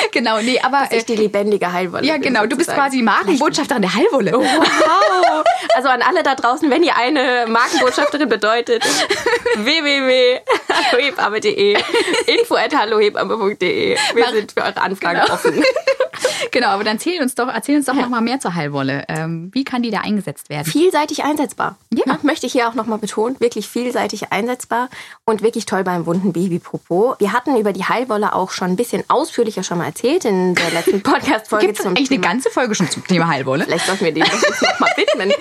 genau, 0.12 0.38
nee, 0.40 0.60
aber 0.62 0.80
Dass 0.82 0.92
ich 0.92 1.04
die 1.06 1.16
lebendige 1.16 1.72
Heilwolle 1.72 2.06
ja, 2.06 2.12
bin, 2.14 2.22
genau, 2.22 2.46
du 2.46 2.56
bist 2.56 2.72
quasi 2.72 3.02
Markenbotschafterin 3.02 3.82
der 3.82 3.94
Heilwolle. 3.94 4.32
Wow. 4.32 5.44
Also 5.74 5.88
an 5.88 6.02
alle 6.02 6.22
da 6.22 6.34
draußen, 6.34 6.70
wenn 6.70 6.82
ihr 6.82 6.96
eine 6.96 7.46
Markenbotschafterin 7.48 8.28
bedeutet, 8.28 8.84
www.hallohebamme.de, 9.56 11.76
info 12.26 12.54
at 12.56 12.74
hallohebamme.de. 12.76 13.96
Wir 14.14 14.24
Mach- 14.24 14.32
sind 14.32 14.52
für 14.52 14.62
eure 14.62 14.80
Anfragen 14.80 15.20
Genau. 15.20 15.34
offen. 15.34 15.62
Genau, 16.50 16.68
aber 16.68 16.84
dann 16.84 16.96
erzähl 16.96 17.20
uns 17.22 17.34
doch, 17.34 17.48
erzähl 17.48 17.76
uns 17.76 17.86
doch 17.86 17.94
noch 17.94 18.08
mal 18.08 18.20
mehr 18.20 18.40
zur 18.40 18.54
Heilwolle. 18.54 19.04
Ähm, 19.08 19.50
wie 19.52 19.64
kann 19.64 19.82
die 19.82 19.90
da 19.90 20.00
eingesetzt 20.00 20.50
werden? 20.50 20.66
Vielseitig 20.66 21.24
einsetzbar. 21.24 21.76
Ja. 21.94 22.04
Ne, 22.06 22.18
Möchte 22.22 22.46
ich 22.46 22.52
hier 22.52 22.68
auch 22.68 22.74
nochmal 22.74 22.98
betonen. 22.98 23.36
Wirklich 23.40 23.68
vielseitig 23.68 24.32
einsetzbar 24.32 24.88
und 25.24 25.42
wirklich 25.42 25.66
toll 25.66 25.84
beim 25.84 26.06
wunden 26.06 26.32
Babypopo. 26.32 27.14
Wir 27.18 27.32
hatten 27.32 27.56
über 27.56 27.72
die 27.72 27.84
Heilwolle 27.84 28.34
auch 28.34 28.50
schon 28.50 28.68
ein 28.70 28.76
bisschen 28.76 29.02
ausführlicher 29.08 29.62
schon 29.62 29.78
mal 29.78 29.86
erzählt 29.86 30.24
in 30.24 30.54
der 30.54 30.70
letzten 30.70 31.02
Podcast-Folge 31.02 31.66
Gibt 31.66 31.80
es 31.80 31.86
eigentlich 31.86 32.10
eine 32.10 32.20
Thema. 32.20 32.32
ganze 32.32 32.50
Folge 32.50 32.74
schon 32.74 32.88
zum 32.90 33.06
Thema 33.06 33.28
Heilwolle? 33.28 33.64
Vielleicht 33.64 33.86
sollten 33.86 34.04
wir 34.04 34.12
jetzt 34.12 34.62
nochmal 34.62 34.90
widmen. 34.96 35.32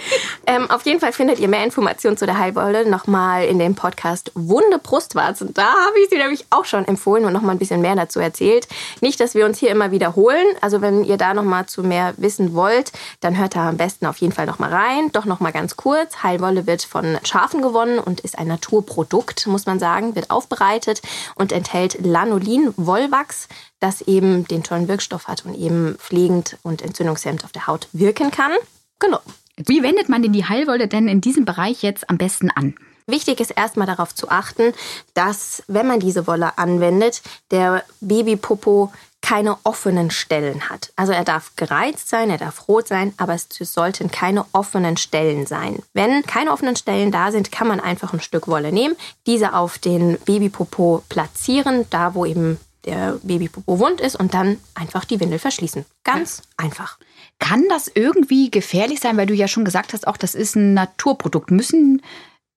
Ähm, 0.48 0.70
auf 0.72 0.84
jeden 0.86 1.00
Fall 1.00 1.12
findet 1.12 1.40
ihr 1.40 1.48
mehr 1.48 1.64
Informationen 1.64 2.18
zu 2.18 2.26
der 2.26 2.38
Heilwolle 2.38 2.90
nochmal 2.90 3.46
in 3.46 3.60
dem 3.60 3.76
Podcast 3.76 4.32
Wunde 4.36 4.80
Brustwarzen. 4.80 5.54
Da 5.54 5.64
habe 5.64 6.00
ich 6.04 6.10
sie 6.10 6.18
nämlich 6.18 6.46
auch 6.50 6.66
schon 6.66 6.88
empfohlen 6.88 7.26
und 7.26 7.34
nochmal 7.34 7.56
ein 7.56 7.60
bisschen 7.60 7.82
mehr 7.82 7.96
dazu 7.96 8.20
erzählt. 8.20 8.68
Nicht, 9.02 9.20
dass 9.20 9.36
wir 9.36 9.46
uns 9.46 9.58
hier 9.60 9.70
immer 9.72 9.92
wiederholen. 9.92 10.46
Also 10.62 10.82
wenn 10.82 10.99
ihr 11.04 11.18
da 11.18 11.34
nochmal 11.34 11.66
zu 11.66 11.84
mehr 11.84 12.14
wissen 12.18 12.54
wollt, 12.54 12.92
dann 13.20 13.38
hört 13.38 13.56
da 13.56 13.70
am 13.70 13.78
besten 13.78 14.06
auf 14.06 14.18
jeden 14.18 14.34
Fall 14.34 14.46
nochmal 14.46 14.74
rein. 14.74 15.12
Doch 15.12 15.26
nochmal 15.26 15.52
ganz 15.52 15.76
kurz. 15.76 16.24
Heilwolle 16.24 16.68
wird 16.68 16.84
von 16.84 17.18
Schafen 17.24 17.62
gewonnen 17.62 18.00
und 18.00 18.22
ist 18.22 18.38
ein 18.38 18.48
Naturprodukt, 18.48 19.48
muss 19.48 19.66
man 19.66 19.80
sagen. 19.80 20.16
Wird 20.16 20.32
aufbereitet 20.32 21.02
und 21.36 21.52
enthält 21.52 22.06
Lanolin, 22.06 22.74
Wollwachs, 22.78 23.48
das 23.80 24.02
eben 24.02 24.48
den 24.48 24.64
tollen 24.64 24.88
Wirkstoff 24.88 25.28
hat 25.28 25.46
und 25.46 25.56
eben 25.56 25.96
pflegend 25.98 26.58
und 26.64 26.82
entzündungshemmend 26.82 27.46
auf 27.46 27.52
der 27.52 27.68
Haut 27.68 27.88
wirken 27.94 28.32
kann. 28.32 28.52
Genau. 29.00 29.20
Wie 29.58 29.84
wendet 29.84 30.10
man 30.10 30.22
denn 30.22 30.34
die 30.34 30.46
Heilwolle 30.46 30.88
denn 30.88 31.08
in 31.08 31.22
diesem 31.22 31.46
Bereich 31.46 31.84
jetzt 31.84 32.10
am 32.10 32.18
besten 32.18 32.50
an? 32.50 32.76
Wichtig 33.10 33.40
ist 33.40 33.52
erstmal 33.52 33.88
darauf 33.88 34.14
zu 34.14 34.30
achten, 34.30 34.74
dass, 35.14 35.64
wenn 35.68 35.88
man 35.88 36.00
diese 36.00 36.28
Wolle 36.28 36.58
anwendet, 36.58 37.22
der 37.52 37.84
Babypopo 38.02 38.92
keine 39.22 39.58
offenen 39.64 40.12
Stellen 40.12 40.70
hat. 40.70 40.94
Also 40.96 41.12
er 41.12 41.24
darf 41.24 41.56
gereizt 41.56 42.10
sein, 42.10 42.30
er 42.30 42.38
darf 42.38 42.68
rot 42.68 42.88
sein, 42.88 43.14
aber 43.18 43.34
es 43.34 43.48
sollten 43.50 44.12
keine 44.12 44.46
offenen 44.54 44.98
Stellen 44.98 45.46
sein. 45.46 45.80
Wenn 45.94 46.24
keine 46.24 46.52
offenen 46.52 46.76
Stellen 46.76 47.12
da 47.12 47.32
sind, 47.32 47.52
kann 47.52 47.68
man 47.68 47.80
einfach 47.80 48.14
ein 48.14 48.22
Stück 48.22 48.48
Wolle 48.48 48.72
nehmen, 48.72 48.96
diese 49.28 49.54
auf 49.54 49.78
den 49.78 50.18
Babypopo 50.20 51.04
platzieren, 51.10 51.86
da 51.90 52.14
wo 52.16 52.26
eben 52.26 52.60
der 52.86 53.20
Babypopo 53.24 53.80
wund 53.80 54.00
ist 54.00 54.16
und 54.16 54.34
dann 54.34 54.58
einfach 54.74 55.04
die 55.04 55.20
Windel 55.20 55.40
verschließen. 55.40 55.86
Ganz 56.04 56.42
einfach. 56.56 56.98
Kann 57.40 57.66
das 57.70 57.92
irgendwie 57.94 58.50
gefährlich 58.50 59.00
sein, 59.00 59.18
weil 59.18 59.28
du 59.28 59.34
ja 59.34 59.48
schon 59.48 59.66
gesagt 59.66 59.94
hast, 59.94 60.08
auch 60.08 60.18
das 60.18 60.34
ist 60.34 60.56
ein 60.56 60.74
Naturprodukt. 60.74 61.52
Müssen 61.52 62.02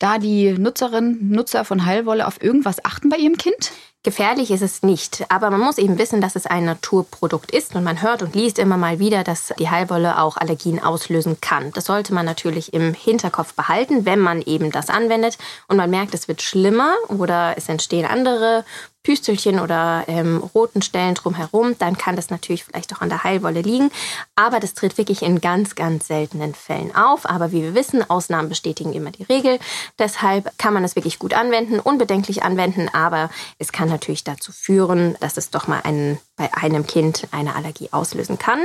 da 0.03 0.19
die 0.19 0.53
Nutzerinnen, 0.53 1.31
Nutzer 1.31 1.65
von 1.65 1.87
Heilwolle 1.87 2.27
auf 2.27 2.43
irgendwas 2.43 2.85
achten 2.85 3.09
bei 3.09 3.17
ihrem 3.17 3.37
Kind? 3.37 3.73
Gefährlich 4.05 4.51
ist 4.51 4.63
es 4.63 4.83
nicht, 4.83 5.25
aber 5.29 5.49
man 5.51 5.61
muss 5.61 5.79
eben 5.79 5.97
wissen, 5.97 6.21
dass 6.21 6.35
es 6.35 6.47
ein 6.47 6.65
Naturprodukt 6.65 7.53
ist 7.53 7.77
und 7.77 7.85
man 7.85 8.03
hört 8.03 8.21
und 8.23 8.35
liest 8.35 8.59
immer 8.59 8.77
mal 8.77 8.99
wieder, 8.99 9.23
dass 9.23 9.53
die 9.61 9.71
Heilwolle 9.71 10.21
auch 10.21 10.37
Allergien 10.37 10.83
auslösen 10.83 11.41
kann. 11.41 11.71
Das 11.75 11.85
sollte 11.85 12.13
man 12.13 12.27
natürlich 12.27 12.75
im 12.75 12.95
Hinterkopf 12.95 13.55
behalten, 13.55 14.05
wenn 14.05 14.19
man 14.19 14.43
eben 14.43 14.73
das 14.73 14.91
anwendet 14.91 15.39
und 15.69 15.77
man 15.77 15.89
merkt, 15.89 16.15
es 16.15 16.27
wird 16.27 16.43
schlimmer 16.43 16.93
oder 17.07 17.55
es 17.57 17.69
entstehen 17.69 18.05
andere 18.05 18.65
Püstelchen 19.03 19.59
oder 19.59 20.05
ähm, 20.07 20.39
roten 20.55 20.83
Stellen 20.83 21.15
drumherum, 21.15 21.77
dann 21.79 21.99
kann 21.99 22.17
das 22.17 22.31
natürlich 22.31 22.65
vielleicht 22.65 22.95
auch 22.95 23.01
an 23.01 23.09
der 23.09 23.25
Heilwolle 23.25 23.61
liegen. 23.61 23.91
Aber 24.37 24.61
das 24.61 24.75
tritt 24.75 24.97
wirklich 24.99 25.23
in 25.23 25.41
ganz, 25.41 25.75
ganz 25.75 26.07
seltenen 26.07 26.55
Fällen 26.55 26.95
auf. 26.95 27.29
Aber 27.29 27.53
wie 27.53 27.63
wir 27.63 27.75
wissen, 27.75 28.09
Ausnahmen 28.09 28.49
bestätigen 28.49 28.93
immer 28.93 29.11
die 29.11 29.25
Regel. 29.25 29.59
Deshalb 29.99 30.57
kann 30.59 30.75
man 30.75 30.85
es 30.85 30.97
wirklich 30.97 31.19
gut 31.19 31.35
anwenden, 31.35 31.81
unbedenklich 31.81 32.43
anwenden. 32.43 32.89
Aber 32.93 33.31
es 33.59 33.73
kann 33.73 33.89
natürlich 33.89 34.25
dazu 34.25 34.53
führen, 34.53 35.17
dass 35.21 35.37
es 35.37 35.51
doch 35.51 35.67
mal 35.67 35.81
einen 35.83 36.19
bei 36.37 36.53
einem 36.55 36.87
Kind 36.87 37.29
eine 37.31 37.55
Allergie 37.55 37.89
auslösen 37.93 38.39
kann. 38.39 38.61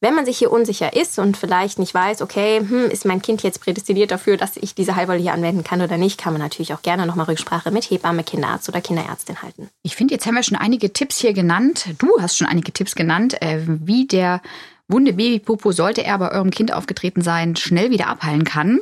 Wenn 0.00 0.14
man 0.14 0.24
sich 0.24 0.38
hier 0.38 0.50
unsicher 0.50 0.94
ist 0.94 1.18
und 1.18 1.36
vielleicht 1.36 1.78
nicht 1.78 1.94
weiß, 1.94 2.20
okay, 2.20 2.58
hm, 2.58 2.90
ist 2.90 3.04
mein 3.04 3.22
Kind 3.22 3.42
jetzt 3.42 3.60
prädestiniert 3.60 4.10
dafür, 4.10 4.36
dass 4.36 4.56
ich 4.56 4.74
diese 4.74 4.96
Heilwolle 4.96 5.20
hier 5.20 5.32
anwenden 5.32 5.62
kann 5.62 5.80
oder 5.80 5.96
nicht, 5.98 6.18
kann 6.18 6.32
man 6.32 6.42
natürlich 6.42 6.74
auch 6.74 6.82
gerne 6.82 7.06
nochmal 7.06 7.26
Rücksprache 7.26 7.70
mit 7.70 7.90
Hebamme, 7.90 8.24
Kinderarzt 8.24 8.68
oder 8.68 8.80
Kinderärztin 8.80 9.40
halten. 9.40 9.68
Ich 9.82 9.94
finde, 9.94 10.14
jetzt 10.14 10.26
haben 10.26 10.34
wir 10.34 10.42
schon 10.42 10.58
einige 10.58 10.92
Tipps 10.92 11.18
hier 11.18 11.32
genannt. 11.32 11.86
Du 11.98 12.20
hast 12.20 12.36
schon 12.36 12.48
einige 12.48 12.72
Tipps 12.72 12.94
genannt, 12.94 13.40
äh, 13.40 13.60
wie 13.66 14.06
der 14.06 14.42
wunde 14.88 15.12
Babypopo, 15.12 15.72
sollte 15.72 16.04
er 16.04 16.18
bei 16.18 16.30
eurem 16.32 16.50
Kind 16.50 16.72
aufgetreten 16.72 17.22
sein, 17.22 17.56
schnell 17.56 17.90
wieder 17.90 18.08
abheilen 18.08 18.44
kann. 18.44 18.80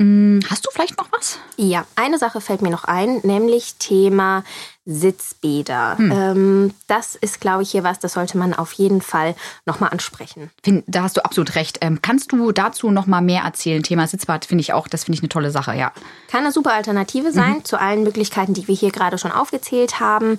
Hm, 0.00 0.40
hast 0.50 0.66
du 0.66 0.70
vielleicht 0.72 0.98
noch 0.98 1.10
was? 1.12 1.38
Ja, 1.56 1.86
eine 1.96 2.18
Sache 2.18 2.40
fällt 2.40 2.62
mir 2.62 2.70
noch 2.70 2.84
ein, 2.84 3.20
nämlich 3.22 3.76
Thema 3.78 4.44
Sitzbäder. 4.86 5.96
Hm. 5.96 6.12
Ähm, 6.12 6.74
das 6.86 7.14
ist, 7.14 7.40
glaube 7.40 7.62
ich, 7.62 7.70
hier 7.70 7.84
was, 7.84 7.98
das 8.00 8.12
sollte 8.12 8.36
man 8.36 8.52
auf 8.52 8.72
jeden 8.72 9.00
Fall 9.00 9.34
nochmal 9.64 9.90
ansprechen. 9.90 10.50
Find, 10.62 10.84
da 10.86 11.04
hast 11.04 11.16
du 11.16 11.24
absolut 11.24 11.54
recht. 11.54 11.78
Ähm, 11.80 12.00
kannst 12.02 12.32
du 12.32 12.52
dazu 12.52 12.90
nochmal 12.90 13.22
mehr 13.22 13.42
erzählen? 13.42 13.82
Thema 13.82 14.06
Sitzbad 14.06 14.44
finde 14.44 14.62
ich 14.62 14.72
auch, 14.72 14.86
das 14.86 15.04
finde 15.04 15.16
ich 15.16 15.22
eine 15.22 15.30
tolle 15.30 15.50
Sache, 15.50 15.74
ja. 15.74 15.92
Kann 16.28 16.42
eine 16.42 16.52
super 16.52 16.74
Alternative 16.74 17.32
sein 17.32 17.58
mhm. 17.58 17.64
zu 17.64 17.80
allen 17.80 18.04
Möglichkeiten, 18.04 18.52
die 18.52 18.68
wir 18.68 18.74
hier 18.74 18.90
gerade 18.90 19.16
schon 19.16 19.32
aufgezählt 19.32 20.00
haben. 20.00 20.38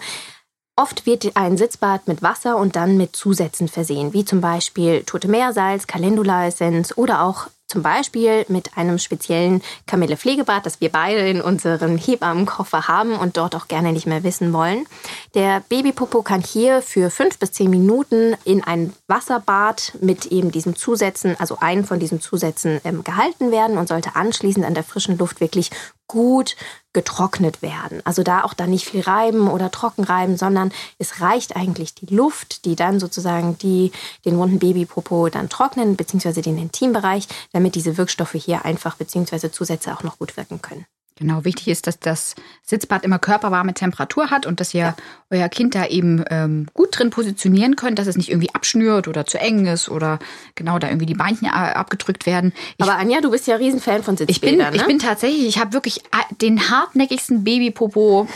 Oft 0.77 1.05
wird 1.05 1.37
ein 1.37 1.57
Sitzbad 1.57 2.07
mit 2.07 2.21
Wasser 2.21 2.57
und 2.57 2.75
dann 2.75 2.97
mit 2.97 3.15
Zusätzen 3.15 3.69
versehen, 3.69 4.11
wie 4.13 4.25
zum 4.25 4.41
Beispiel 4.41 5.03
Tote 5.03 5.29
Meersalz, 5.29 5.87
Calendula-Essenz 5.87 6.93
oder 6.97 7.23
auch 7.23 7.47
zum 7.67 7.81
Beispiel 7.81 8.45
mit 8.47 8.77
einem 8.77 8.99
speziellen 8.99 9.61
Kamille-Pflegebad, 9.87 10.65
das 10.65 10.81
wir 10.81 10.89
beide 10.89 11.27
in 11.27 11.41
unserem 11.41 11.97
Hebammenkoffer 11.97 12.87
haben 12.87 13.15
und 13.15 13.37
dort 13.37 13.55
auch 13.55 13.67
gerne 13.67 13.91
nicht 13.91 14.05
mehr 14.05 14.23
wissen 14.23 14.53
wollen. 14.53 14.85
Der 15.33 15.61
Babypopo 15.61 16.21
kann 16.21 16.41
hier 16.41 16.81
für 16.81 17.09
fünf 17.09 17.39
bis 17.39 17.51
zehn 17.53 17.69
Minuten 17.69 18.35
in 18.43 18.63
ein 18.63 18.93
Wasserbad 19.07 19.93
mit 20.01 20.27
eben 20.27 20.51
diesem 20.51 20.75
Zusätzen, 20.75 21.35
also 21.39 21.57
einen 21.59 21.85
von 21.85 21.99
diesen 21.99 22.21
Zusätzen, 22.21 22.79
ähm, 22.83 23.03
gehalten 23.03 23.51
werden 23.51 23.77
und 23.77 23.87
sollte 23.87 24.15
anschließend 24.15 24.65
an 24.65 24.73
der 24.73 24.83
frischen 24.83 25.17
Luft 25.17 25.41
wirklich 25.41 25.71
gut 26.07 26.55
getrocknet 26.93 27.61
werden. 27.61 28.01
Also 28.05 28.23
da 28.23 28.43
auch 28.43 28.53
dann 28.53 28.69
nicht 28.69 28.85
viel 28.85 29.01
reiben 29.01 29.49
oder 29.49 29.69
trocken 29.69 30.05
reiben, 30.05 30.37
sondern 30.37 30.71
es 30.97 31.19
reicht 31.19 31.55
eigentlich 31.55 31.93
die 31.93 32.13
Luft, 32.13 32.63
die 32.63 32.75
dann 32.75 33.01
sozusagen 33.01 33.57
die, 33.57 33.91
den 34.23 34.37
wunden 34.37 34.59
Babypopo 34.59 35.27
dann 35.29 35.49
trocknen, 35.49 35.97
beziehungsweise 35.97 36.41
den 36.41 36.57
Intimbereich, 36.57 37.27
damit 37.55 37.75
diese 37.75 37.97
Wirkstoffe 37.97 38.33
hier 38.33 38.65
einfach 38.65 38.95
beziehungsweise 38.97 39.49
Zusätze 39.49 39.93
auch 39.93 40.03
noch 40.03 40.19
gut 40.19 40.35
wirken 40.35 40.61
können. 40.61 40.85
Genau, 41.17 41.45
wichtig 41.45 41.69
ist, 41.69 41.87
dass 41.87 41.97
das 41.97 42.35
Sitzbad 42.61 43.05
immer 43.05 43.17
körperwarme 43.17 43.73
Temperatur 43.73 44.29
hat 44.29 44.45
und 44.45 44.59
dass 44.59 44.73
ihr 44.73 44.81
ja. 44.81 44.95
euer 45.29 45.47
Kind 45.47 45.73
da 45.73 45.85
eben 45.85 46.25
ähm, 46.29 46.67
gut 46.73 46.99
drin 46.99 47.11
positionieren 47.11 47.77
könnt, 47.77 47.97
dass 47.97 48.07
es 48.07 48.17
nicht 48.17 48.29
irgendwie 48.29 48.53
abschnürt 48.53 49.07
oder 49.07 49.25
zu 49.25 49.39
eng 49.39 49.65
ist 49.65 49.87
oder 49.87 50.19
genau 50.55 50.77
da 50.77 50.89
irgendwie 50.89 51.05
die 51.05 51.13
Beinchen 51.13 51.47
abgedrückt 51.47 52.25
werden. 52.25 52.51
Ich, 52.75 52.83
Aber 52.83 52.97
Anja, 52.97 53.21
du 53.21 53.31
bist 53.31 53.47
ja 53.47 53.55
Riesenfan 53.55 54.03
von 54.03 54.17
Sitzbädern, 54.17 54.55
ich 54.55 54.57
bin, 54.57 54.71
ne? 54.71 54.75
Ich 54.75 54.85
bin 54.85 54.99
tatsächlich, 54.99 55.47
ich 55.47 55.57
habe 55.57 55.71
wirklich 55.71 56.01
den 56.41 56.69
hartnäckigsten 56.69 57.45
Babypopo 57.45 58.27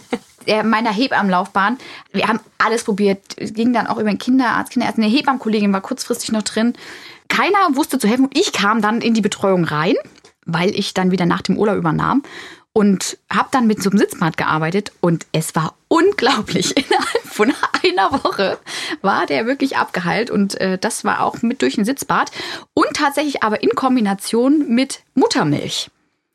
meiner 0.64 0.90
Hebammenlaufbahn. 0.90 1.76
Wir 2.12 2.28
haben 2.28 2.40
alles 2.56 2.84
probiert, 2.84 3.36
ging 3.36 3.74
dann 3.74 3.86
auch 3.86 3.98
über 3.98 4.08
den 4.08 4.18
Kinderarzt, 4.18 4.72
Kinderarzt. 4.72 4.98
Eine 4.98 5.08
Hebammenkollegin 5.08 5.72
war 5.74 5.82
kurzfristig 5.82 6.32
noch 6.32 6.42
drin. 6.42 6.72
Keiner 7.32 7.76
wusste 7.76 7.98
zu 7.98 8.06
helfen. 8.06 8.28
Ich 8.34 8.52
kam 8.52 8.82
dann 8.82 9.00
in 9.00 9.14
die 9.14 9.22
Betreuung 9.22 9.64
rein 9.64 9.94
weil 10.44 10.70
ich 10.78 10.94
dann 10.94 11.10
wieder 11.10 11.26
nach 11.26 11.42
dem 11.42 11.58
Urlaub 11.58 11.76
übernahm 11.76 12.22
und 12.72 13.18
habe 13.30 13.48
dann 13.52 13.66
mit 13.66 13.82
so 13.82 13.90
einem 13.90 13.98
Sitzbad 13.98 14.36
gearbeitet 14.36 14.92
und 15.00 15.26
es 15.32 15.54
war 15.54 15.74
unglaublich. 15.88 16.76
Innerhalb 16.76 17.22
von 17.24 17.52
einer 17.84 18.12
Woche 18.24 18.58
war 19.02 19.26
der 19.26 19.46
wirklich 19.46 19.76
abgeheilt 19.76 20.30
und 20.30 20.60
äh, 20.60 20.78
das 20.78 21.04
war 21.04 21.22
auch 21.22 21.42
mit 21.42 21.62
durch 21.62 21.76
ein 21.76 21.84
Sitzbad 21.84 22.30
und 22.74 22.88
tatsächlich 22.94 23.42
aber 23.42 23.62
in 23.62 23.70
Kombination 23.70 24.68
mit 24.68 25.02
Muttermilch. 25.14 25.90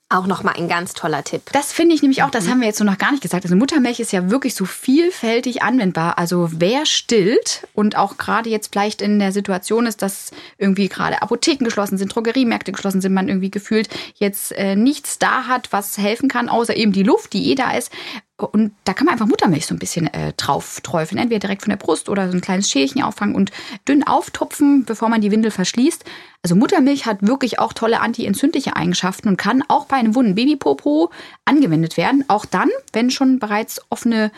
Auch 0.10 0.26
nochmal 0.26 0.56
ein 0.56 0.70
ganz 0.70 0.93
toller 0.93 1.22
Tipp. 1.26 1.50
Das 1.52 1.74
finde 1.74 1.93
ich 1.93 2.02
nämlich 2.02 2.24
auch, 2.24 2.30
das 2.30 2.48
haben 2.48 2.62
wir 2.62 2.67
jetzt 2.67 2.78
so 2.78 2.86
noch 2.86 2.98
gar 2.98 3.12
nicht 3.12 3.22
gesagt. 3.22 3.43
Also 3.43 3.58
Muttermilch 3.58 4.00
ist 4.00 4.13
ja 4.13 4.30
wirklich 4.30 4.56
so 4.56 4.63
vielfältig 4.63 5.63
anwendbar. 5.63 6.17
Also 6.17 6.48
wer 6.54 6.86
stillt 6.86 7.67
und 7.74 7.98
auch 7.98 8.17
gerade 8.17 8.50
jetzt 8.50 8.72
vielleicht 8.72 9.02
in 9.02 9.20
der 9.20 9.34
Situation 9.34 9.86
ist, 9.86 10.02
dass 10.02 10.32
irgendwie 10.58 10.88
gerade 10.88 11.22
Apotheken 11.22 11.65
geschlossen 11.65 11.98
sind, 11.98 12.15
Drogeriemärkte 12.15 12.72
geschlossen 12.72 13.02
sind, 13.02 13.13
man 13.13 13.28
irgendwie 13.28 13.52
gefühlt 13.52 13.89
jetzt 14.15 14.54
äh, 14.54 14.78
nichts 14.78 15.20
da 15.20 15.43
hat, 15.43 15.74
was 15.74 15.98
helfen 15.98 16.30
kann, 16.30 16.48
außer 16.48 16.78
eben 16.78 16.93
die 16.93 17.04
Luft, 17.04 17.34
die 17.34 17.52
eh 17.52 17.56
da 17.56 17.72
ist. 17.72 17.91
Und 18.38 18.71
da 18.84 18.93
kann 18.93 19.06
man 19.06 19.13
einfach 19.13 19.26
Muttermilch 19.26 19.65
so 19.65 19.73
ein 19.73 19.80
bisschen 19.80 20.06
äh, 20.13 20.34
drauf 20.38 20.80
träufeln. 20.82 21.19
Entweder 21.19 21.39
direkt 21.39 21.63
von 21.63 21.71
der 21.71 21.78
Brust 21.78 22.08
oder 22.08 22.30
so 22.30 22.38
ein 22.38 22.41
kleines 22.41 22.69
Schälchen 22.69 23.02
auffangen 23.02 23.34
und 23.34 23.52
dünn 23.88 24.06
auftopfen, 24.06 24.86
bevor 24.86 25.10
man 25.10 25.21
die 25.21 25.32
Windel 25.32 25.50
verschließt. 25.50 26.06
Also 26.43 26.56
Muttermilch 26.56 27.08
hat 27.08 27.26
wirklich 27.26 27.58
auch 27.58 27.73
tolle 27.73 28.00
antientzündliche 28.00 28.76
Eigenschaften 28.76 29.28
und 29.28 29.38
kann 29.38 29.63
auch 29.67 29.86
bei 29.86 29.97
einem 29.97 30.13
wunden 30.13 30.36
Babypopo 30.36 31.10
angewendet 31.45 31.97
werden. 31.97 32.26
Auch 32.28 32.45
dann, 32.45 32.69
wenn 32.93 33.10
schon 33.10 33.39
bereits 33.39 33.82
offene 33.89 34.32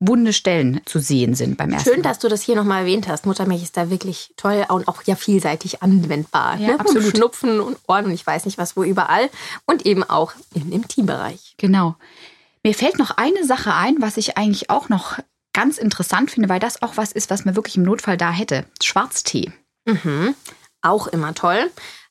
wunde 0.00 0.32
Stellen 0.32 0.80
zu 0.84 1.00
sehen 1.00 1.34
sind 1.34 1.56
beim 1.56 1.72
ersten 1.72 1.90
Schön, 1.90 2.02
dass 2.02 2.18
du 2.18 2.28
das 2.28 2.42
hier 2.42 2.54
nochmal 2.54 2.82
erwähnt 2.82 3.08
hast. 3.08 3.26
Muttermilch 3.26 3.64
ist 3.64 3.76
da 3.76 3.90
wirklich 3.90 4.30
toll 4.36 4.64
und 4.68 4.86
auch 4.86 5.02
ja 5.04 5.16
vielseitig 5.16 5.82
anwendbar. 5.82 6.58
Ja, 6.58 6.68
ne? 6.68 6.80
absolut. 6.80 7.06
Und 7.06 7.16
Schnupfen 7.16 7.60
und 7.60 7.78
Ohren 7.88 8.04
und 8.04 8.12
ich 8.12 8.24
weiß 8.24 8.44
nicht 8.44 8.58
was 8.58 8.76
wo 8.76 8.84
überall. 8.84 9.28
Und 9.66 9.86
eben 9.86 10.04
auch 10.04 10.32
im 10.54 10.70
Intimbereich. 10.70 11.54
Genau. 11.56 11.96
Mir 12.62 12.74
fällt 12.74 12.98
noch 12.98 13.16
eine 13.16 13.44
Sache 13.44 13.74
ein, 13.74 13.96
was 14.00 14.16
ich 14.16 14.36
eigentlich 14.36 14.70
auch 14.70 14.88
noch 14.88 15.18
ganz 15.52 15.78
interessant 15.78 16.30
finde, 16.30 16.48
weil 16.48 16.60
das 16.60 16.82
auch 16.82 16.96
was 16.96 17.12
ist, 17.12 17.30
was 17.30 17.44
man 17.44 17.56
wirklich 17.56 17.76
im 17.76 17.82
Notfall 17.82 18.16
da 18.16 18.30
hätte. 18.30 18.64
Schwarztee. 18.82 19.52
Mhm. 19.86 20.34
Auch 20.82 21.06
immer 21.08 21.34
toll. 21.34 21.70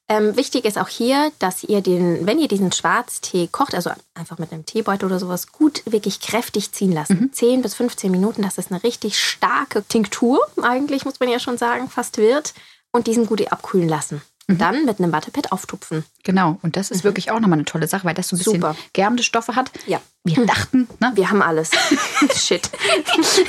Ähm, 0.10 0.38
wichtig 0.38 0.64
ist 0.64 0.78
auch 0.78 0.88
hier, 0.88 1.32
dass 1.40 1.66
ihr 1.66 1.82
den, 1.82 2.26
wenn 2.26 2.40
ihr 2.40 2.48
diesen 2.48 2.72
Schwarztee 2.72 3.50
kocht, 3.52 3.76
also 3.76 3.92
einfach 4.14 4.38
mit 4.38 4.54
einem 4.54 4.66
Teebeutel 4.66 5.06
oder 5.06 5.20
sowas, 5.20 5.52
gut 5.52 5.82
wirklich 5.86 6.22
kräftig 6.22 6.72
ziehen 6.72 6.94
lassen. 6.94 7.20
Mhm. 7.20 7.34
10 7.34 7.62
bis 7.62 7.76
15 7.76 8.10
Minuten, 8.10 8.42
dass 8.42 8.58
es 8.58 8.72
eine 8.72 8.84
richtig 8.84 9.20
starke 9.20 9.84
Tinktur, 9.84 10.40
eigentlich 10.62 11.04
muss 11.04 11.20
man 11.20 11.30
ja 11.30 11.40
schon 11.40 11.58
sagen, 11.58 11.90
fast 11.90 12.18
wird. 12.18 12.54
Und 12.94 13.06
diesen 13.06 13.28
gut 13.28 13.52
abkühlen 13.52 13.90
lassen. 13.90 14.22
Mhm. 14.48 14.58
Dann 14.58 14.86
mit 14.86 15.00
einem 15.00 15.12
Wattepad 15.12 15.52
auftupfen. 15.52 16.06
Genau, 16.24 16.58
und 16.62 16.78
das 16.78 16.90
ist 16.90 17.04
mhm. 17.04 17.10
wirklich 17.10 17.32
auch 17.32 17.40
nochmal 17.40 17.58
eine 17.58 17.66
tolle 17.66 17.88
Sache, 17.88 18.06
weil 18.06 18.14
das 18.14 18.30
so 18.30 18.36
ein 18.36 18.40
bisschen 18.40 18.54
Super. 18.54 18.76
gerbende 18.94 19.24
Stoffe 19.24 19.56
hat. 19.56 19.72
Ja. 19.86 20.02
Wir 20.24 20.46
dachten, 20.46 20.88
ne? 21.00 21.12
Wir 21.16 21.30
haben 21.30 21.42
alles. 21.42 21.72
Shit. 22.36 22.70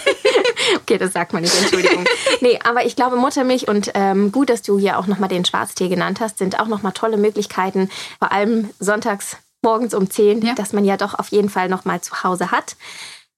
okay, 0.76 0.98
das 0.98 1.12
sagt 1.12 1.32
man 1.32 1.42
nicht, 1.42 1.54
Entschuldigung. 1.56 2.04
Nee, 2.40 2.58
aber 2.64 2.84
ich 2.84 2.94
glaube, 2.96 3.16
Muttermilch 3.16 3.68
und 3.68 3.90
ähm, 3.94 4.32
gut, 4.32 4.50
dass 4.50 4.62
du 4.62 4.78
hier 4.78 4.98
auch 4.98 5.06
nochmal 5.06 5.28
den 5.28 5.44
Schwarztee 5.44 5.88
genannt 5.88 6.20
hast, 6.20 6.38
sind 6.38 6.60
auch 6.60 6.68
nochmal 6.68 6.92
tolle 6.92 7.16
Möglichkeiten, 7.16 7.90
vor 8.18 8.32
allem 8.32 8.70
sonntags 8.78 9.36
morgens 9.62 9.94
um 9.94 10.08
10, 10.08 10.42
ja. 10.42 10.54
dass 10.54 10.72
man 10.72 10.84
ja 10.84 10.96
doch 10.96 11.14
auf 11.14 11.28
jeden 11.28 11.48
Fall 11.48 11.68
nochmal 11.68 12.00
zu 12.00 12.22
Hause 12.22 12.50
hat. 12.50 12.76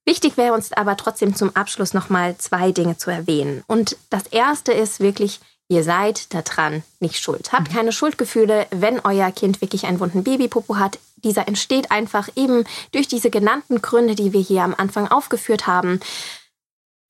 Wichtig 0.06 0.36
wäre 0.36 0.54
uns 0.54 0.72
aber 0.72 0.96
trotzdem 0.96 1.34
zum 1.34 1.54
Abschluss 1.54 1.94
nochmal 1.94 2.36
zwei 2.38 2.72
Dinge 2.72 2.96
zu 2.96 3.10
erwähnen. 3.10 3.62
Und 3.66 3.96
das 4.08 4.26
erste 4.26 4.72
ist 4.72 5.00
wirklich, 5.00 5.40
Ihr 5.70 5.84
seid 5.84 6.34
daran 6.34 6.82
nicht 6.98 7.22
schuld. 7.22 7.52
Habt 7.52 7.70
mhm. 7.70 7.76
keine 7.76 7.92
Schuldgefühle, 7.92 8.66
wenn 8.72 8.98
euer 8.98 9.30
Kind 9.30 9.60
wirklich 9.60 9.86
einen 9.86 10.00
wunden 10.00 10.24
Babypopo 10.24 10.76
hat. 10.76 10.98
Dieser 11.22 11.46
entsteht 11.46 11.92
einfach 11.92 12.28
eben 12.34 12.64
durch 12.90 13.06
diese 13.06 13.30
genannten 13.30 13.80
Gründe, 13.80 14.16
die 14.16 14.32
wir 14.32 14.40
hier 14.40 14.64
am 14.64 14.74
Anfang 14.76 15.06
aufgeführt 15.06 15.68
haben. 15.68 16.00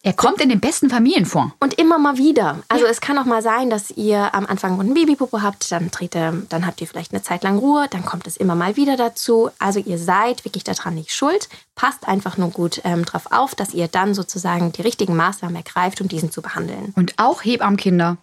Er 0.02 0.12
kommt 0.12 0.42
in 0.42 0.50
den 0.50 0.60
besten 0.60 0.90
Familien 0.90 1.24
vor. 1.24 1.54
Und 1.60 1.78
immer 1.78 1.98
mal 1.98 2.18
wieder. 2.18 2.58
Also 2.68 2.84
ja. 2.84 2.90
es 2.90 3.00
kann 3.00 3.16
auch 3.16 3.24
mal 3.24 3.40
sein, 3.40 3.70
dass 3.70 3.90
ihr 3.92 4.34
am 4.34 4.44
Anfang 4.44 4.78
einen 4.78 4.92
Babypopo 4.92 5.40
habt, 5.40 5.72
dann, 5.72 5.90
dreht 5.90 6.14
ihr, 6.14 6.42
dann 6.50 6.66
habt 6.66 6.82
ihr 6.82 6.86
vielleicht 6.86 7.14
eine 7.14 7.22
Zeit 7.22 7.42
lang 7.42 7.56
Ruhe, 7.56 7.86
dann 7.90 8.04
kommt 8.04 8.26
es 8.26 8.36
immer 8.36 8.54
mal 8.54 8.76
wieder 8.76 8.98
dazu. 8.98 9.48
Also 9.58 9.80
ihr 9.80 9.98
seid 9.98 10.44
wirklich 10.44 10.64
daran 10.64 10.96
nicht 10.96 11.14
schuld. 11.14 11.48
Passt 11.76 12.06
einfach 12.06 12.36
nur 12.36 12.50
gut 12.50 12.82
ähm, 12.84 13.06
drauf 13.06 13.32
auf, 13.32 13.54
dass 13.54 13.72
ihr 13.72 13.88
dann 13.88 14.12
sozusagen 14.12 14.72
die 14.72 14.82
richtigen 14.82 15.16
Maßnahmen 15.16 15.56
ergreift, 15.56 16.02
um 16.02 16.08
diesen 16.08 16.30
zu 16.30 16.42
behandeln. 16.42 16.92
Und 16.94 17.14
auch 17.16 17.42
Hebammenkinder 17.42 18.18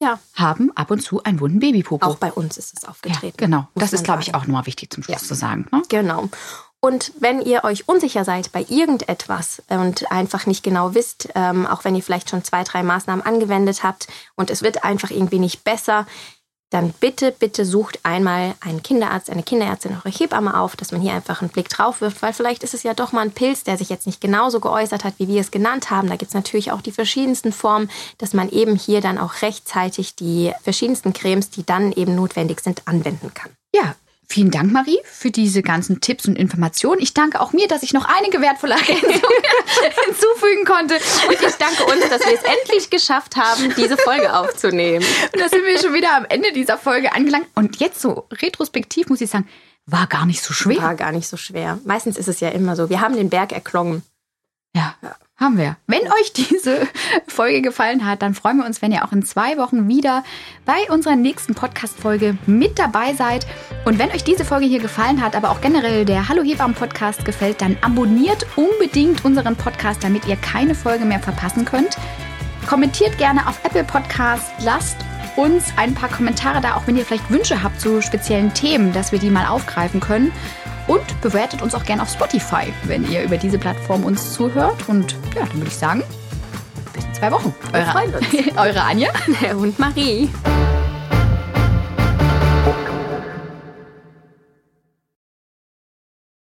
ja. 0.00 0.18
haben 0.34 0.70
ab 0.76 0.90
und 0.90 1.00
zu 1.00 1.22
einen 1.22 1.40
wunden 1.40 1.60
Babypopo. 1.60 2.04
Auch 2.04 2.16
bei 2.16 2.32
uns 2.32 2.58
ist 2.58 2.76
es 2.76 2.84
aufgetreten. 2.84 3.36
Ja, 3.40 3.46
genau. 3.46 3.68
Das 3.74 3.92
ist, 3.92 4.04
glaube 4.04 4.22
ich, 4.22 4.34
auch 4.34 4.46
nochmal 4.46 4.66
wichtig 4.66 4.92
zum 4.92 5.02
Schluss 5.02 5.22
ja. 5.22 5.28
zu 5.28 5.34
sagen. 5.34 5.66
Ne? 5.70 5.82
Genau. 5.88 6.28
Und 6.80 7.12
wenn 7.20 7.42
ihr 7.42 7.64
euch 7.64 7.88
unsicher 7.88 8.24
seid 8.24 8.52
bei 8.52 8.64
irgendetwas 8.66 9.62
und 9.68 10.10
einfach 10.10 10.46
nicht 10.46 10.62
genau 10.62 10.94
wisst, 10.94 11.28
ähm, 11.34 11.66
auch 11.66 11.84
wenn 11.84 11.94
ihr 11.94 12.02
vielleicht 12.02 12.30
schon 12.30 12.42
zwei, 12.42 12.64
drei 12.64 12.82
Maßnahmen 12.82 13.24
angewendet 13.24 13.82
habt 13.84 14.08
und 14.34 14.48
es 14.50 14.62
wird 14.62 14.82
einfach 14.82 15.10
irgendwie 15.10 15.38
nicht 15.38 15.62
besser, 15.62 16.06
dann 16.70 16.92
bitte, 17.00 17.32
bitte 17.32 17.64
sucht 17.64 17.98
einmal 18.04 18.54
einen 18.60 18.82
Kinderarzt, 18.82 19.28
eine 19.28 19.42
Kinderärztin, 19.42 19.96
eure 19.96 20.08
Hebamme 20.08 20.58
auf, 20.58 20.76
dass 20.76 20.92
man 20.92 21.00
hier 21.00 21.12
einfach 21.12 21.42
einen 21.42 21.50
Blick 21.50 21.68
drauf 21.68 22.00
wirft, 22.00 22.22
weil 22.22 22.32
vielleicht 22.32 22.62
ist 22.62 22.74
es 22.74 22.84
ja 22.84 22.94
doch 22.94 23.10
mal 23.12 23.22
ein 23.22 23.32
Pilz, 23.32 23.64
der 23.64 23.76
sich 23.76 23.88
jetzt 23.88 24.06
nicht 24.06 24.20
genauso 24.20 24.60
geäußert 24.60 25.02
hat, 25.02 25.14
wie 25.18 25.26
wir 25.26 25.40
es 25.40 25.50
genannt 25.50 25.90
haben. 25.90 26.08
Da 26.08 26.16
gibt 26.16 26.30
es 26.30 26.34
natürlich 26.34 26.70
auch 26.70 26.80
die 26.80 26.92
verschiedensten 26.92 27.52
Formen, 27.52 27.90
dass 28.18 28.34
man 28.34 28.48
eben 28.48 28.76
hier 28.76 29.00
dann 29.00 29.18
auch 29.18 29.42
rechtzeitig 29.42 30.14
die 30.14 30.52
verschiedensten 30.62 31.12
Cremes, 31.12 31.50
die 31.50 31.66
dann 31.66 31.92
eben 31.92 32.14
notwendig 32.14 32.60
sind, 32.60 32.86
anwenden 32.86 33.34
kann. 33.34 33.50
Ja, 33.74 33.96
Vielen 34.32 34.52
Dank, 34.52 34.70
Marie, 34.70 34.98
für 35.04 35.32
diese 35.32 35.60
ganzen 35.60 36.00
Tipps 36.00 36.28
und 36.28 36.38
Informationen. 36.38 37.00
Ich 37.00 37.14
danke 37.14 37.40
auch 37.40 37.52
mir, 37.52 37.66
dass 37.66 37.82
ich 37.82 37.92
noch 37.92 38.04
einige 38.04 38.40
wertvolle 38.40 38.74
Ergänzungen 38.78 39.12
hinzufügen 40.06 40.64
konnte. 40.64 40.94
Und 41.26 41.32
ich 41.32 41.56
danke 41.56 41.84
uns, 41.86 42.08
dass 42.08 42.24
wir 42.24 42.34
es 42.34 42.42
endlich 42.44 42.90
geschafft 42.90 43.34
haben, 43.34 43.74
diese 43.76 43.96
Folge 43.96 44.32
aufzunehmen. 44.32 45.04
Und 45.32 45.40
da 45.40 45.48
sind 45.48 45.64
wir 45.64 45.76
schon 45.80 45.94
wieder 45.94 46.16
am 46.16 46.26
Ende 46.26 46.52
dieser 46.52 46.78
Folge 46.78 47.12
angelangt. 47.12 47.48
Und 47.56 47.80
jetzt 47.80 48.00
so 48.00 48.28
retrospektiv 48.30 49.08
muss 49.08 49.20
ich 49.20 49.30
sagen, 49.30 49.48
war 49.86 50.06
gar 50.06 50.26
nicht 50.26 50.42
so 50.42 50.54
schwer. 50.54 50.80
War 50.80 50.94
gar 50.94 51.10
nicht 51.10 51.26
so 51.26 51.36
schwer. 51.36 51.80
Meistens 51.84 52.16
ist 52.16 52.28
es 52.28 52.38
ja 52.38 52.50
immer 52.50 52.76
so. 52.76 52.88
Wir 52.88 53.00
haben 53.00 53.16
den 53.16 53.30
Berg 53.30 53.50
erklommen. 53.50 54.04
Ja, 54.76 54.94
haben 55.40 55.56
wir. 55.56 55.76
Wenn 55.86 56.02
euch 56.02 56.32
diese 56.34 56.86
Folge 57.26 57.62
gefallen 57.62 58.06
hat, 58.06 58.22
dann 58.22 58.34
freuen 58.34 58.58
wir 58.58 58.66
uns, 58.66 58.82
wenn 58.82 58.92
ihr 58.92 59.04
auch 59.04 59.12
in 59.12 59.24
zwei 59.24 59.56
Wochen 59.56 59.88
wieder 59.88 60.22
bei 60.66 60.90
unserer 60.90 61.16
nächsten 61.16 61.54
Podcast-Folge 61.54 62.36
mit 62.46 62.78
dabei 62.78 63.14
seid. 63.14 63.46
Und 63.86 63.98
wenn 63.98 64.10
euch 64.10 64.22
diese 64.22 64.44
Folge 64.44 64.66
hier 64.66 64.80
gefallen 64.80 65.22
hat, 65.22 65.34
aber 65.34 65.50
auch 65.50 65.60
generell 65.60 66.04
der 66.04 66.28
Hallo 66.28 66.42
Hebammen 66.42 66.76
Podcast 66.76 67.24
gefällt, 67.24 67.62
dann 67.62 67.78
abonniert 67.80 68.46
unbedingt 68.56 69.24
unseren 69.24 69.56
Podcast, 69.56 70.04
damit 70.04 70.26
ihr 70.26 70.36
keine 70.36 70.74
Folge 70.74 71.06
mehr 71.06 71.20
verpassen 71.20 71.64
könnt. 71.64 71.96
Kommentiert 72.68 73.16
gerne 73.16 73.48
auf 73.48 73.58
Apple 73.64 73.84
Podcast, 73.84 74.52
lasst 74.62 74.98
uns 75.36 75.72
ein 75.76 75.94
paar 75.94 76.10
Kommentare 76.10 76.60
da, 76.60 76.74
auch 76.74 76.86
wenn 76.86 76.96
ihr 76.96 77.04
vielleicht 77.06 77.30
Wünsche 77.30 77.62
habt 77.62 77.80
zu 77.80 78.02
speziellen 78.02 78.52
Themen, 78.52 78.92
dass 78.92 79.10
wir 79.10 79.18
die 79.18 79.30
mal 79.30 79.46
aufgreifen 79.46 80.00
können. 80.00 80.32
Und 80.90 81.20
bewertet 81.20 81.62
uns 81.62 81.72
auch 81.76 81.84
gerne 81.84 82.02
auf 82.02 82.10
Spotify, 82.10 82.72
wenn 82.82 83.08
ihr 83.08 83.22
über 83.22 83.36
diese 83.36 83.58
Plattform 83.58 84.04
uns 84.04 84.34
zuhört. 84.34 84.88
Und 84.88 85.14
ja, 85.36 85.46
dann 85.46 85.54
würde 85.58 85.68
ich 85.68 85.76
sagen, 85.76 86.02
bis 86.92 87.04
in 87.04 87.14
zwei 87.14 87.30
Wochen. 87.30 87.54
Eure, 87.72 88.20
eure 88.56 88.82
Anja 88.82 89.10
und 89.56 89.78
Marie. 89.78 90.28